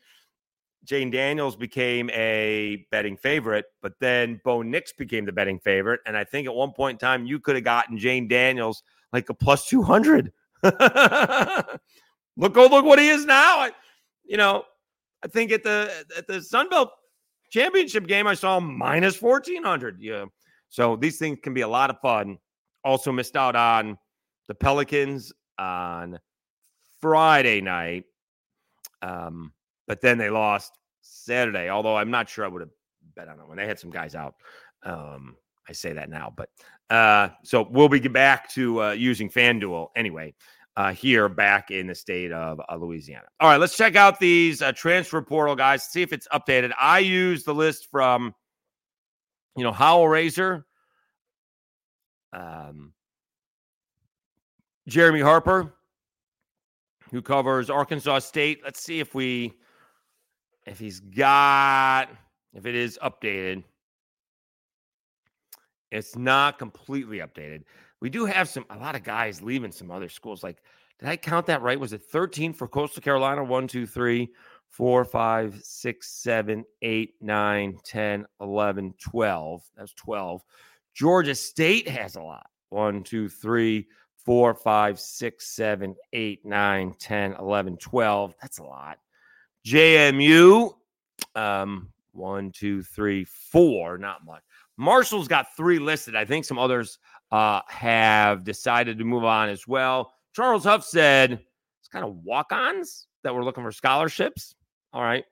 Jayden 0.86 1.12
Daniels 1.12 1.54
became 1.54 2.08
a 2.10 2.86
betting 2.90 3.16
favorite, 3.18 3.66
but 3.82 3.92
then 4.00 4.40
Bo 4.42 4.62
Nix 4.62 4.92
became 4.94 5.26
the 5.26 5.32
betting 5.32 5.58
favorite. 5.58 6.00
And 6.06 6.16
I 6.16 6.24
think 6.24 6.46
at 6.46 6.54
one 6.54 6.72
point 6.72 6.94
in 6.94 6.98
time, 6.98 7.26
you 7.26 7.38
could 7.38 7.56
have 7.56 7.64
gotten 7.64 7.98
Jayden 7.98 8.28
Daniels 8.28 8.82
like 9.12 9.28
a 9.28 9.34
plus 9.34 9.66
200. 9.66 10.32
look, 10.62 10.74
oh, 10.74 11.68
look 12.38 12.84
what 12.86 12.98
he 12.98 13.08
is 13.10 13.26
now. 13.26 13.58
I, 13.58 13.72
you 14.24 14.38
know, 14.38 14.64
I 15.22 15.28
think 15.28 15.52
at 15.52 15.62
the 15.62 15.92
at 16.16 16.26
the 16.26 16.40
Sun 16.40 16.70
Belt 16.70 16.90
championship 17.50 18.06
game, 18.06 18.26
I 18.26 18.34
saw 18.34 18.58
minus 18.58 19.20
1400. 19.20 20.00
Yeah. 20.00 20.24
So 20.68 20.96
these 20.96 21.18
things 21.18 21.38
can 21.42 21.54
be 21.54 21.62
a 21.62 21.68
lot 21.68 21.90
of 21.90 22.00
fun. 22.00 22.38
Also 22.84 23.12
missed 23.12 23.36
out 23.36 23.56
on 23.56 23.98
the 24.48 24.54
Pelicans 24.54 25.32
on 25.58 26.18
Friday 27.00 27.60
night. 27.60 28.04
Um, 29.02 29.52
but 29.86 30.00
then 30.00 30.18
they 30.18 30.30
lost 30.30 30.72
Saturday, 31.02 31.68
although 31.68 31.96
I'm 31.96 32.10
not 32.10 32.28
sure 32.28 32.44
I 32.44 32.48
would 32.48 32.62
have 32.62 32.70
bet 33.14 33.28
on 33.28 33.40
it 33.40 33.48
when 33.48 33.56
they 33.56 33.66
had 33.66 33.78
some 33.78 33.90
guys 33.90 34.14
out. 34.14 34.34
Um, 34.82 35.36
I 35.68 35.72
say 35.72 35.92
that 35.92 36.08
now, 36.08 36.32
but 36.34 36.48
uh, 36.90 37.28
so 37.42 37.68
we'll 37.70 37.88
be 37.88 38.00
back 38.00 38.50
to 38.50 38.82
uh, 38.82 38.90
using 38.92 39.28
FanDuel 39.28 39.88
anyway 39.96 40.34
uh, 40.76 40.92
here 40.92 41.28
back 41.28 41.70
in 41.70 41.88
the 41.88 41.94
state 41.94 42.32
of 42.32 42.60
uh, 42.68 42.76
Louisiana. 42.76 43.26
All 43.40 43.50
right, 43.50 43.58
let's 43.58 43.76
check 43.76 43.96
out 43.96 44.20
these 44.20 44.62
uh, 44.62 44.72
transfer 44.72 45.20
portal 45.20 45.56
guys, 45.56 45.82
see 45.82 46.02
if 46.02 46.12
it's 46.12 46.28
updated. 46.28 46.72
I 46.80 47.00
use 47.00 47.44
the 47.44 47.54
list 47.54 47.88
from, 47.90 48.34
you 49.58 49.64
know, 49.64 49.72
Howell 49.72 50.08
Razor, 50.08 50.64
um, 52.32 52.92
Jeremy 54.86 55.20
Harper, 55.20 55.74
who 57.10 57.20
covers 57.20 57.68
Arkansas 57.68 58.20
State. 58.20 58.60
Let's 58.62 58.80
see 58.80 59.00
if 59.00 59.14
we 59.14 59.54
if 60.66 60.78
he's 60.78 61.00
got 61.00 62.08
if 62.54 62.66
it 62.66 62.74
is 62.74 62.98
updated. 63.02 63.64
It's 65.90 66.16
not 66.16 66.58
completely 66.58 67.18
updated. 67.18 67.64
We 68.00 68.10
do 68.10 68.26
have 68.26 68.48
some 68.48 68.64
a 68.70 68.76
lot 68.76 68.94
of 68.94 69.02
guys 69.02 69.42
leaving 69.42 69.72
some 69.72 69.90
other 69.90 70.08
schools. 70.08 70.42
Like, 70.44 70.62
did 71.00 71.08
I 71.08 71.16
count 71.16 71.46
that 71.46 71.62
right? 71.62 71.80
Was 71.80 71.92
it 71.92 72.02
13 72.02 72.52
for 72.52 72.68
Coastal 72.68 73.02
Carolina? 73.02 73.42
One, 73.42 73.66
two, 73.66 73.86
three, 73.86 74.30
four, 74.70 75.04
five, 75.04 75.58
six, 75.62 76.10
seven, 76.10 76.64
eight, 76.82 77.14
nine, 77.20 77.78
10, 77.84 78.26
11, 78.40 78.94
12. 78.98 79.62
That's 79.76 79.92
12. 79.94 80.42
Georgia 80.94 81.34
State 81.34 81.88
has 81.88 82.16
a 82.16 82.22
lot. 82.22 82.46
One, 82.70 83.02
two, 83.02 83.28
three, 83.28 83.88
four, 84.24 84.54
five, 84.54 85.00
six, 85.00 85.46
seven, 85.48 85.94
eight, 86.12 86.44
nine, 86.44 86.94
10, 86.98 87.34
11, 87.34 87.76
12. 87.78 88.34
That's 88.40 88.58
a 88.58 88.64
lot. 88.64 88.98
JMU, 89.66 90.74
um, 91.34 91.92
one, 92.12 92.50
two, 92.52 92.82
three, 92.82 93.24
four, 93.24 93.98
not 93.98 94.24
much. 94.24 94.42
Marshall's 94.76 95.28
got 95.28 95.56
three 95.56 95.78
listed. 95.78 96.14
I 96.14 96.24
think 96.24 96.44
some 96.44 96.58
others 96.58 96.98
uh, 97.32 97.60
have 97.68 98.44
decided 98.44 98.98
to 98.98 99.04
move 99.04 99.24
on 99.24 99.48
as 99.48 99.66
well. 99.66 100.12
Charles 100.34 100.64
Huff 100.64 100.84
said 100.84 101.32
it's 101.80 101.88
kind 101.88 102.04
of 102.04 102.16
walk 102.24 102.52
ons 102.52 103.06
that 103.24 103.34
we're 103.34 103.44
looking 103.44 103.64
for 103.64 103.72
scholarships. 103.72 104.54
All 104.92 105.02
right. 105.02 105.24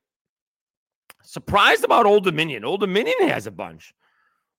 Surprised 1.23 1.85
about 1.85 2.07
Old 2.07 2.25
Dominion. 2.25 2.65
Old 2.65 2.81
Dominion 2.81 3.29
has 3.29 3.47
a 3.47 3.51
bunch. 3.51 3.95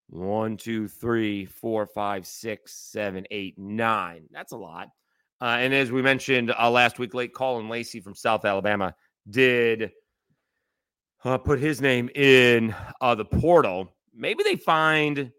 One, 0.10 0.58
two, 0.58 0.88
three, 0.88 1.46
four, 1.46 1.86
five, 1.86 2.26
six, 2.26 2.74
seven, 2.74 3.26
eight, 3.32 3.58
nine. 3.58 4.24
That's 4.32 4.54
a 4.54 4.58
lot. 4.58 4.90
Uh, 5.42 5.58
and 5.60 5.74
as 5.74 5.92
we 5.92 6.02
mentioned 6.02 6.54
uh, 6.58 6.70
last 6.70 6.98
week, 6.98 7.14
late 7.14 7.34
Caullin 7.34 7.70
Lacy 7.70 8.00
from 8.00 8.16
South 8.16 8.44
Alabama 8.46 8.96
did 9.30 9.92
uh, 11.24 11.38
put 11.38 11.60
his 11.60 11.82
name 11.82 12.10
in 12.16 12.74
uh, 13.02 13.16
the 13.16 13.26
portal. 13.26 13.94
Maybe 14.16 14.44
they 14.44 14.56
find 14.56 15.32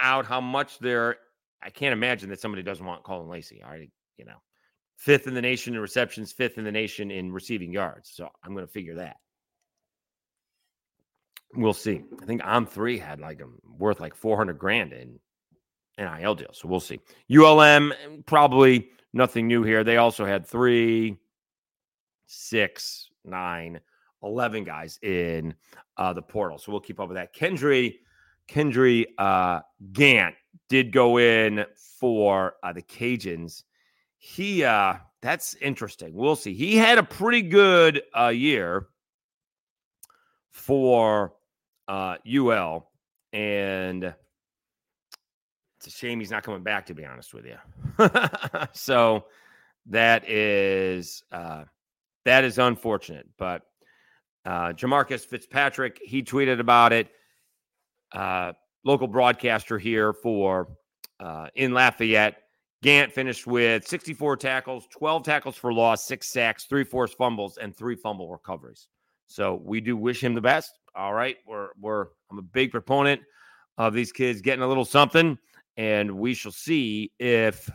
out 0.00 0.26
how 0.26 0.40
much 0.40 0.78
they're. 0.78 1.16
I 1.62 1.70
can't 1.70 1.92
imagine 1.92 2.28
that 2.30 2.40
somebody 2.40 2.62
doesn't 2.62 2.84
want 2.84 3.04
Caullin 3.04 3.28
Lacy. 3.28 3.62
Right, 3.64 3.90
you 4.16 4.24
know, 4.24 4.36
fifth 5.02 5.26
in 5.26 5.34
the 5.34 5.42
nation 5.42 5.74
in 5.74 5.80
receptions, 5.80 6.30
fifth 6.30 6.58
in 6.58 6.64
the 6.64 6.70
nation 6.70 7.10
in 7.10 7.32
receiving 7.32 7.72
yards. 7.72 8.08
So 8.14 8.28
I'm 8.44 8.54
going 8.54 8.64
to 8.64 8.72
figure 8.72 8.94
that. 8.94 9.16
We'll 11.54 11.72
see. 11.72 12.04
I 12.22 12.24
think 12.24 12.40
On 12.44 12.64
three 12.64 12.98
had 12.98 13.18
like 13.18 13.40
a 13.40 13.46
worth 13.76 13.98
like 13.98 14.14
400 14.14 14.56
grand 14.56 14.92
in 14.92 15.18
NIL 15.98 16.36
deal. 16.36 16.50
So 16.52 16.68
we'll 16.68 16.78
see. 16.78 17.00
ULM 17.28 17.92
probably 18.26 18.90
nothing 19.12 19.48
new 19.48 19.64
here. 19.64 19.82
They 19.82 19.96
also 19.96 20.24
had 20.24 20.46
three, 20.46 21.18
six, 22.26 23.10
nine, 23.24 23.80
11 24.22 24.62
guys 24.62 25.00
in 25.02 25.52
uh, 25.96 26.12
the 26.12 26.22
portal. 26.22 26.58
So 26.58 26.70
we'll 26.70 26.80
keep 26.80 27.00
up 27.00 27.08
with 27.08 27.16
that. 27.16 27.34
Kendre, 27.34 27.92
Kendre 28.48 29.04
uh, 29.18 29.62
Gant 29.92 30.36
did 30.68 30.92
go 30.92 31.18
in 31.18 31.66
for 31.98 32.54
uh, 32.62 32.72
the 32.72 32.82
Cajuns. 32.82 33.64
He, 34.24 34.62
uh, 34.62 34.94
that's 35.20 35.56
interesting. 35.56 36.14
We'll 36.14 36.36
see. 36.36 36.54
He 36.54 36.76
had 36.76 36.96
a 36.96 37.02
pretty 37.02 37.42
good 37.42 38.02
uh, 38.16 38.28
year 38.28 38.86
for 40.52 41.32
uh, 41.88 42.18
UL, 42.24 42.88
and 43.32 44.04
it's 44.04 45.86
a 45.88 45.90
shame 45.90 46.20
he's 46.20 46.30
not 46.30 46.44
coming 46.44 46.62
back. 46.62 46.86
To 46.86 46.94
be 46.94 47.04
honest 47.04 47.34
with 47.34 47.46
you, 47.46 47.56
so 48.72 49.24
that 49.86 50.30
is 50.30 51.24
uh, 51.32 51.64
that 52.24 52.44
is 52.44 52.58
unfortunate. 52.58 53.28
But 53.36 53.62
uh, 54.44 54.68
Jamarcus 54.68 55.26
Fitzpatrick, 55.26 56.00
he 56.00 56.22
tweeted 56.22 56.60
about 56.60 56.92
it. 56.92 57.08
Uh, 58.12 58.52
local 58.84 59.08
broadcaster 59.08 59.80
here 59.80 60.12
for 60.12 60.68
uh, 61.18 61.48
in 61.56 61.74
Lafayette. 61.74 62.36
Gant 62.82 63.12
finished 63.12 63.46
with 63.46 63.86
64 63.86 64.36
tackles, 64.38 64.88
12 64.90 65.22
tackles 65.22 65.56
for 65.56 65.72
loss, 65.72 66.04
six 66.04 66.32
sacks, 66.32 66.64
three 66.64 66.82
forced 66.82 67.16
fumbles, 67.16 67.56
and 67.56 67.74
three 67.74 67.94
fumble 67.94 68.28
recoveries. 68.30 68.88
So 69.28 69.60
we 69.64 69.80
do 69.80 69.96
wish 69.96 70.22
him 70.22 70.34
the 70.34 70.40
best. 70.40 70.78
All 70.94 71.14
right, 71.14 71.36
we're 71.46 71.68
we're 71.80 72.06
I'm 72.30 72.38
a 72.38 72.42
big 72.42 72.70
proponent 72.70 73.22
of 73.78 73.94
these 73.94 74.12
kids 74.12 74.42
getting 74.42 74.62
a 74.62 74.68
little 74.68 74.84
something, 74.84 75.38
and 75.76 76.10
we 76.10 76.34
shall 76.34 76.52
see 76.52 77.12
if 77.18 77.70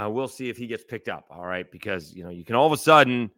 uh, 0.00 0.08
we'll 0.08 0.28
see 0.28 0.48
if 0.48 0.56
he 0.56 0.66
gets 0.66 0.84
picked 0.84 1.08
up. 1.08 1.26
All 1.30 1.44
right, 1.44 1.70
because 1.70 2.14
you 2.14 2.24
know 2.24 2.30
you 2.30 2.44
can 2.44 2.54
all 2.54 2.66
of 2.66 2.72
a 2.72 2.76
sudden 2.76 3.30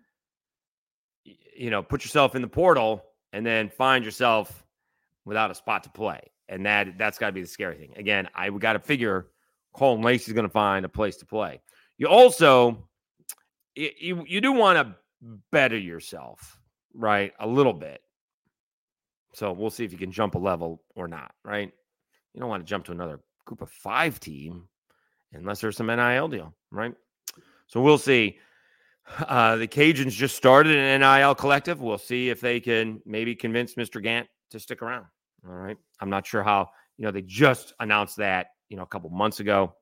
you 1.25 1.71
know 1.71 1.83
put 1.83 2.05
yourself 2.05 2.35
in 2.35 2.43
the 2.43 2.49
portal 2.49 3.03
and 3.33 3.45
then 3.45 3.69
find 3.69 4.05
yourself 4.05 4.65
without 5.25 5.51
a 5.51 5.55
spot 5.55 5.83
to 5.85 5.91
play, 5.91 6.21
and 6.49 6.65
that 6.67 6.99
that's 6.99 7.19
got 7.19 7.29
to 7.29 7.33
be 7.33 7.43
the 7.43 7.47
scary 7.47 7.77
thing. 7.77 7.93
Again, 7.97 8.29
I 8.35 8.51
got 8.51 8.75
to 8.75 8.79
figure 8.79 9.29
Caullin 9.75 10.03
Lacy's 10.03 10.35
going 10.35 10.47
to 10.47 10.53
find 10.53 10.85
a 10.85 10.89
place 10.89 11.17
to 11.19 11.27
play. 11.27 11.61
You 11.99 12.09
also 12.09 12.89
you 13.75 14.25
you 14.27 14.41
do 14.41 14.53
want 14.53 14.79
to 14.79 14.95
better 15.53 15.79
yourself, 15.79 16.59
right? 16.95 17.33
A 17.41 17.47
little 17.47 17.73
bit. 17.73 18.01
So 19.35 19.53
we'll 19.53 19.71
see 19.71 19.85
if 19.85 19.93
you 19.93 19.99
can 19.99 20.13
jump 20.13 20.35
a 20.35 20.39
level 20.39 20.83
or 20.95 21.09
not, 21.09 21.33
right? 21.45 21.71
You 22.33 22.41
don't 22.41 22.49
want 22.49 22.65
to 22.65 22.69
jump 22.69 22.87
to 22.87 22.93
another 22.93 23.21
group 23.45 23.61
of 23.61 23.71
five 23.71 24.19
team 24.19 24.69
unless 25.33 25.61
there's 25.61 25.77
some 25.77 25.89
NIL 25.89 26.29
deal, 26.29 26.55
right? 26.71 26.95
So 27.67 27.81
we'll 27.81 27.99
see. 27.99 28.39
Uh, 29.21 29.57
the 29.57 29.69
Cajuns 29.69 30.11
just 30.11 30.37
started 30.37 30.77
an 30.77 31.01
NIL 31.01 31.35
collective. 31.35 31.81
We'll 31.81 31.99
see 31.99 32.29
if 32.29 32.41
they 32.41 32.61
can 32.61 33.01
maybe 33.07 33.37
convince 33.37 33.75
Mr. 33.75 34.03
Gant 34.03 34.27
to 34.51 34.59
stick 34.59 34.83
around. 34.83 35.07
All 35.49 35.55
right. 35.55 35.77
I'm 36.01 36.11
not 36.11 36.27
sure 36.27 36.43
how, 36.43 36.71
you 36.99 37.05
know, 37.05 37.11
they 37.11 37.23
just 37.23 37.73
announced 37.81 38.17
that, 38.17 38.49
you 38.69 38.77
know, 38.77 38.83
a 38.83 38.87
couple 38.87 39.11
months 39.11 39.41
ago. 39.41 39.75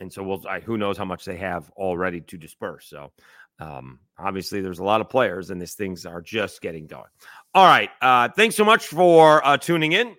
And 0.00 0.12
so 0.12 0.22
we'll, 0.22 0.42
I, 0.48 0.60
who 0.60 0.76
knows 0.76 0.98
how 0.98 1.04
much 1.04 1.24
they 1.24 1.36
have 1.36 1.70
already 1.76 2.20
to 2.22 2.36
disperse. 2.36 2.86
So 2.86 3.12
um, 3.60 4.00
obviously, 4.18 4.60
there's 4.60 4.80
a 4.80 4.84
lot 4.84 5.00
of 5.00 5.08
players, 5.08 5.50
and 5.50 5.60
these 5.60 5.74
things 5.74 6.06
are 6.06 6.20
just 6.20 6.60
getting 6.60 6.86
going. 6.86 7.04
All 7.54 7.66
right. 7.66 7.90
Uh, 8.00 8.28
thanks 8.28 8.56
so 8.56 8.64
much 8.64 8.86
for 8.86 9.46
uh, 9.46 9.56
tuning 9.56 9.92
in. 9.92 10.14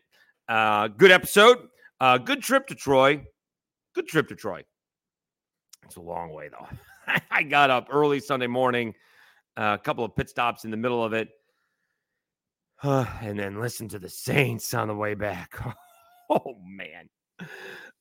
Uh, 0.48 0.88
good 0.88 1.12
episode. 1.12 1.58
Uh, 2.00 2.18
good 2.18 2.41
trip 2.41 2.68
to 2.68 2.76
Troy. 2.76 3.26
Good 3.94 4.08
trip 4.08 4.28
to 4.30 4.36
Troy. 4.36 4.63
It's 5.86 5.98
a 5.98 6.02
long 6.02 6.32
way, 6.32 6.50
though. 6.50 6.68
I 7.32 7.44
got 7.44 7.70
up 7.70 7.88
early 7.91 8.20
Sunday 8.20 8.48
morning, 8.48 8.94
a 9.58 9.80
couple 9.82 10.04
of 10.04 10.15
pit 10.15 10.30
stops 10.30 10.65
in 10.65 10.72
the 10.72 10.78
middle 10.78 11.04
of 11.04 11.13
it, 11.13 11.30
and 12.84 13.40
then 13.40 13.60
listen 13.60 13.88
to 13.90 14.00
the 14.00 14.10
Saints 14.10 14.74
on 14.74 14.88
the 14.88 14.96
way 14.96 15.14
back. 15.14 15.58
oh, 16.30 16.58
man. 16.66 17.10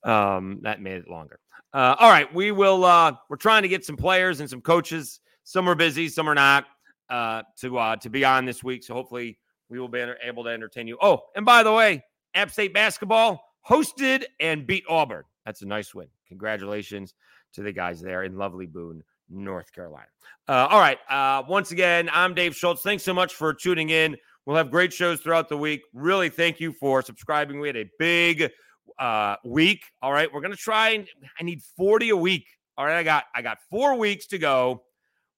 Um, 0.03 0.61
that 0.63 0.81
made 0.81 0.99
it 0.99 1.09
longer. 1.09 1.39
Uh, 1.73 1.97
all 1.99 2.11
right, 2.11 2.33
we 2.33 2.53
will. 2.53 2.85
Uh, 2.85 3.13
we're 3.29 3.37
trying 3.37 3.63
to 3.63 3.69
get 3.69 3.85
some 3.85 3.97
players 3.97 4.41
and 4.41 4.49
some 4.49 4.61
coaches. 4.61 5.21
Some 5.43 5.69
are 5.69 5.75
busy, 5.75 6.09
some 6.09 6.29
are 6.29 6.35
not. 6.35 6.67
Uh, 7.11 7.43
to 7.61 7.77
uh, 7.77 7.97
to 7.97 8.09
be 8.09 8.25
on 8.25 8.47
this 8.47 8.65
week, 8.65 8.83
so 8.83 8.95
hopefully 8.95 9.39
we 9.69 9.79
will 9.79 9.89
be 9.89 10.03
able 10.23 10.43
to 10.43 10.51
entertain 10.51 10.87
you. 10.87 10.97
Oh, 11.03 11.21
and 11.37 11.45
by 11.45 11.63
the 11.63 11.73
way, 11.73 12.03
App 12.35 12.51
State 12.51 12.73
basketball 12.73 13.43
hosted 13.69 14.25
and 14.41 14.67
beat 14.67 14.85
Auburn. 14.89 15.25
That's 15.45 15.63
a 15.63 15.67
nice 15.67 15.95
win. 15.95 16.09
Congratulations 16.29 17.13
to 17.53 17.63
the 17.63 17.73
guys 17.73 18.01
there 18.01 18.25
in 18.25 18.37
lovely 18.39 18.67
Boone, 18.67 19.03
North 19.29 19.73
Carolina. 19.73 20.07
Uh, 20.49 20.69
all 20.71 20.81
right. 20.81 20.99
Uh, 21.09 21.43
once 21.49 21.73
again, 21.73 22.09
I'm 22.13 22.35
Dave 22.35 22.57
Schultz. 22.57 22.83
Thanks 22.83 23.03
so 23.03 23.13
much 23.13 23.35
for 23.35 23.53
tuning 23.53 23.91
in. 23.91 24.17
We'll 24.47 24.57
have 24.57 24.71
great 24.71 24.93
shows 24.93 25.21
throughout 25.21 25.49
the 25.49 25.57
week. 25.57 25.83
Really, 25.95 26.29
thank 26.29 26.61
you 26.61 26.73
for 26.73 27.01
subscribing. 27.01 27.61
We 27.61 27.69
had 27.69 27.77
a 27.77 27.89
big 27.99 28.51
uh, 28.99 29.37
week. 29.45 29.85
All 30.03 30.13
right, 30.13 30.33
we're 30.33 30.43
gonna 30.43 30.57
try 30.57 30.91
and 30.91 31.09
I 31.41 31.45
need 31.45 31.63
40 31.77 32.11
a 32.11 32.17
week. 32.17 32.47
All 32.77 32.85
right, 32.85 32.97
I 32.97 33.03
got 33.03 33.25
I 33.35 33.43
got 33.43 33.59
four 33.71 33.97
weeks 33.97 34.27
to 34.29 34.39
go. 34.39 34.83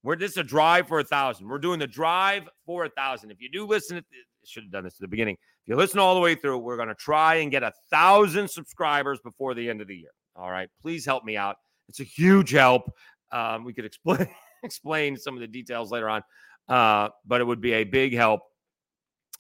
We're 0.03 0.17
just 0.17 0.37
a 0.39 0.43
drive 0.43 0.89
for 0.89 1.01
a 1.01 1.05
thousand. 1.05 1.49
We're 1.49 1.59
doing 1.59 1.79
the 1.79 1.87
drive 1.87 2.49
for 2.65 2.85
a 2.85 2.89
thousand. 2.89 3.31
If 3.31 3.41
you 3.41 3.49
do 3.49 3.67
listen, 3.67 4.05
should 4.45 4.65
have 4.65 4.73
done 4.73 4.85
this 4.85 4.95
at 4.95 5.01
the 5.01 5.09
beginning. 5.09 5.35
If 5.35 5.69
you 5.69 5.77
listen 5.77 5.99
all 5.99 6.15
the 6.15 6.21
way 6.21 6.35
through, 6.35 6.59
we're 6.59 6.77
gonna 6.77 6.95
try 6.95 7.37
and 7.37 7.51
get 7.51 7.63
a 7.63 7.73
thousand 7.91 8.49
subscribers 8.49 9.21
before 9.21 9.55
the 9.55 9.69
end 9.69 9.81
of 9.81 9.89
the 9.89 9.97
year. 9.97 10.11
All 10.35 10.51
right, 10.51 10.69
please 10.83 11.05
help 11.05 11.25
me 11.25 11.37
out. 11.37 11.57
It's 11.89 12.01
a 12.01 12.05
huge 12.05 12.51
help. 12.51 12.91
Um, 13.33 13.65
we 13.65 13.73
could 13.73 13.85
explain 13.85 14.29
explain 14.65 15.17
some 15.17 15.35
of 15.35 15.41
the 15.41 15.47
details 15.47 15.93
later 15.93 16.09
on, 16.09 16.23
uh, 16.69 17.11
but 17.25 17.41
it 17.41 17.45
would 17.45 17.61
be 17.61 17.75
a 17.75 17.85
big 17.85 18.15
help. 18.15 18.41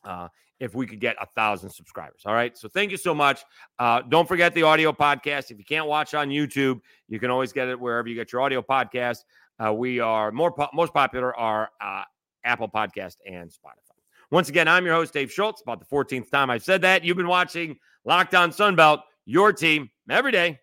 Uh, 0.06 0.28
if 0.58 0.74
we 0.74 0.86
could 0.86 1.00
get 1.00 1.16
a 1.20 1.26
thousand 1.34 1.70
subscribers. 1.70 2.22
All 2.24 2.32
right. 2.32 2.56
So 2.56 2.68
thank 2.68 2.90
you 2.90 2.96
so 2.96 3.14
much. 3.14 3.44
Uh, 3.78 4.00
don't 4.02 4.26
forget 4.26 4.54
the 4.54 4.62
audio 4.62 4.92
podcast. 4.92 5.50
If 5.50 5.58
you 5.58 5.64
can't 5.64 5.86
watch 5.86 6.14
on 6.14 6.30
YouTube, 6.30 6.80
you 7.08 7.20
can 7.20 7.30
always 7.30 7.52
get 7.52 7.68
it 7.68 7.78
wherever 7.78 8.08
you 8.08 8.14
get 8.14 8.32
your 8.32 8.40
audio 8.40 8.62
podcast. 8.62 9.18
Uh, 9.62 9.72
we 9.72 10.00
are 10.00 10.32
more 10.32 10.52
po- 10.52 10.70
most 10.72 10.94
popular 10.94 11.36
are 11.36 11.70
uh, 11.80 12.04
Apple 12.44 12.68
Podcast 12.68 13.16
and 13.26 13.50
Spotify. 13.50 13.96
Once 14.30 14.48
again, 14.48 14.66
I'm 14.66 14.84
your 14.84 14.94
host 14.94 15.12
Dave 15.12 15.30
Schultz. 15.30 15.62
About 15.62 15.78
the 15.78 15.86
14th 15.86 16.30
time 16.30 16.50
I've 16.50 16.64
said 16.64 16.82
that. 16.82 17.04
You've 17.04 17.16
been 17.16 17.28
watching 17.28 17.76
Locked 18.04 18.34
On 18.34 18.50
Sunbelt, 18.50 19.02
your 19.24 19.52
team 19.52 19.90
every 20.08 20.32
day 20.32 20.58